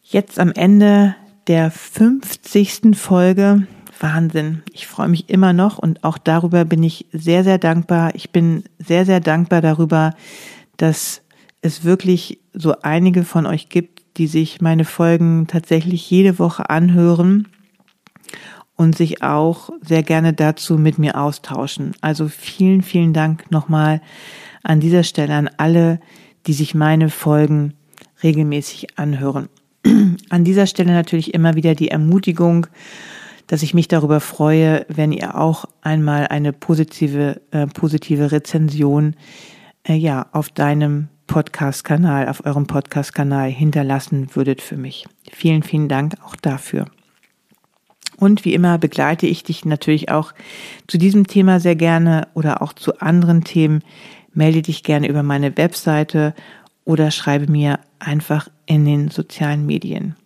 Jetzt 0.02 0.38
am 0.38 0.52
Ende 0.52 1.16
der 1.46 1.70
50. 1.70 2.94
Folge. 2.94 3.66
Wahnsinn. 4.00 4.62
Ich 4.72 4.86
freue 4.86 5.08
mich 5.08 5.30
immer 5.30 5.52
noch 5.52 5.78
und 5.78 6.04
auch 6.04 6.18
darüber 6.18 6.64
bin 6.64 6.82
ich 6.82 7.06
sehr, 7.12 7.44
sehr 7.44 7.58
dankbar. 7.58 8.14
Ich 8.14 8.30
bin 8.30 8.64
sehr, 8.78 9.06
sehr 9.06 9.20
dankbar 9.20 9.60
darüber, 9.60 10.14
dass 10.76 11.22
es 11.62 11.84
wirklich 11.84 12.40
so 12.52 12.74
einige 12.82 13.24
von 13.24 13.46
euch 13.46 13.68
gibt, 13.68 14.02
die 14.16 14.26
sich 14.26 14.60
meine 14.60 14.84
Folgen 14.84 15.46
tatsächlich 15.46 16.10
jede 16.10 16.38
Woche 16.38 16.70
anhören 16.70 17.48
und 18.76 18.96
sich 18.96 19.22
auch 19.22 19.70
sehr 19.80 20.02
gerne 20.02 20.32
dazu 20.32 20.76
mit 20.76 20.98
mir 20.98 21.18
austauschen. 21.18 21.92
Also 22.00 22.28
vielen, 22.28 22.82
vielen 22.82 23.12
Dank 23.12 23.50
nochmal 23.50 24.00
an 24.62 24.80
dieser 24.80 25.04
Stelle 25.04 25.34
an 25.34 25.50
alle, 25.56 26.00
die 26.46 26.52
sich 26.52 26.74
meine 26.74 27.10
Folgen 27.10 27.74
regelmäßig 28.22 28.98
anhören. 28.98 29.48
An 30.30 30.44
dieser 30.44 30.66
Stelle 30.66 30.92
natürlich 30.92 31.34
immer 31.34 31.54
wieder 31.54 31.74
die 31.74 31.88
Ermutigung, 31.88 32.66
dass 33.46 33.62
ich 33.62 33.74
mich 33.74 33.88
darüber 33.88 34.20
freue, 34.20 34.86
wenn 34.88 35.12
ihr 35.12 35.38
auch 35.38 35.66
einmal 35.82 36.28
eine 36.28 36.52
positive, 36.52 37.40
äh, 37.50 37.66
positive 37.66 38.32
Rezension 38.32 39.14
äh, 39.86 39.94
ja, 39.94 40.26
auf 40.32 40.48
deinem 40.48 41.08
Podcast-Kanal, 41.26 42.28
auf 42.28 42.44
eurem 42.44 42.66
Podcast-Kanal 42.66 43.50
hinterlassen 43.50 44.34
würdet 44.34 44.62
für 44.62 44.76
mich. 44.76 45.06
Vielen, 45.32 45.62
vielen 45.62 45.88
Dank 45.88 46.14
auch 46.24 46.36
dafür. 46.36 46.86
Und 48.16 48.44
wie 48.44 48.54
immer 48.54 48.78
begleite 48.78 49.26
ich 49.26 49.42
dich 49.42 49.64
natürlich 49.64 50.10
auch 50.10 50.32
zu 50.86 50.98
diesem 50.98 51.26
Thema 51.26 51.60
sehr 51.60 51.76
gerne 51.76 52.28
oder 52.34 52.62
auch 52.62 52.72
zu 52.72 53.00
anderen 53.00 53.44
Themen. 53.44 53.82
Melde 54.34 54.62
dich 54.62 54.82
gerne 54.82 55.08
über 55.08 55.22
meine 55.22 55.56
Webseite 55.56 56.34
oder 56.84 57.10
schreibe 57.10 57.50
mir 57.50 57.80
einfach 57.98 58.48
in 58.66 58.84
den 58.84 59.08
sozialen 59.08 59.66
Medien. 59.66 60.16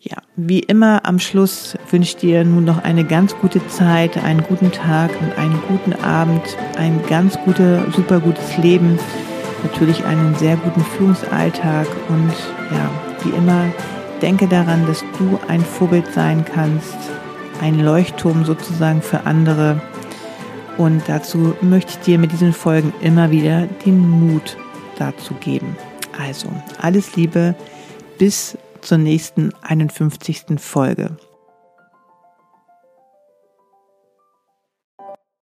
Ja, 0.00 0.18
wie 0.36 0.60
immer 0.60 1.04
am 1.04 1.18
Schluss 1.18 1.76
wünsche 1.90 2.10
ich 2.10 2.16
dir 2.16 2.44
nun 2.44 2.64
noch 2.64 2.84
eine 2.84 3.04
ganz 3.04 3.34
gute 3.38 3.66
Zeit, 3.66 4.16
einen 4.22 4.42
guten 4.44 4.70
Tag 4.70 5.10
und 5.20 5.36
einen 5.36 5.60
guten 5.66 5.94
Abend, 5.94 6.42
ein 6.76 7.00
ganz 7.08 7.36
gutes, 7.44 7.92
super 7.94 8.20
gutes 8.20 8.56
Leben, 8.56 9.00
natürlich 9.64 10.04
einen 10.04 10.36
sehr 10.36 10.56
guten 10.58 10.82
Führungsalltag 10.82 11.88
und 12.08 12.32
ja, 12.70 12.90
wie 13.24 13.36
immer 13.36 13.64
denke 14.22 14.46
daran, 14.46 14.86
dass 14.86 15.04
du 15.18 15.40
ein 15.48 15.60
Vorbild 15.60 16.12
sein 16.12 16.44
kannst, 16.44 16.96
ein 17.60 17.80
Leuchtturm 17.80 18.44
sozusagen 18.44 19.02
für 19.02 19.26
andere. 19.26 19.80
Und 20.78 21.02
dazu 21.06 21.54
möchte 21.62 21.92
ich 21.92 21.98
dir 22.00 22.18
mit 22.18 22.32
diesen 22.32 22.52
Folgen 22.52 22.92
immer 23.00 23.30
wieder 23.30 23.66
den 23.84 23.98
Mut 23.98 24.56
dazu 24.98 25.34
geben. 25.34 25.76
Also, 26.18 26.48
alles 26.80 27.16
Liebe, 27.16 27.54
bis 28.18 28.56
zur 28.80 28.98
nächsten 28.98 29.52
51. 29.62 30.44
Folge. 30.58 31.16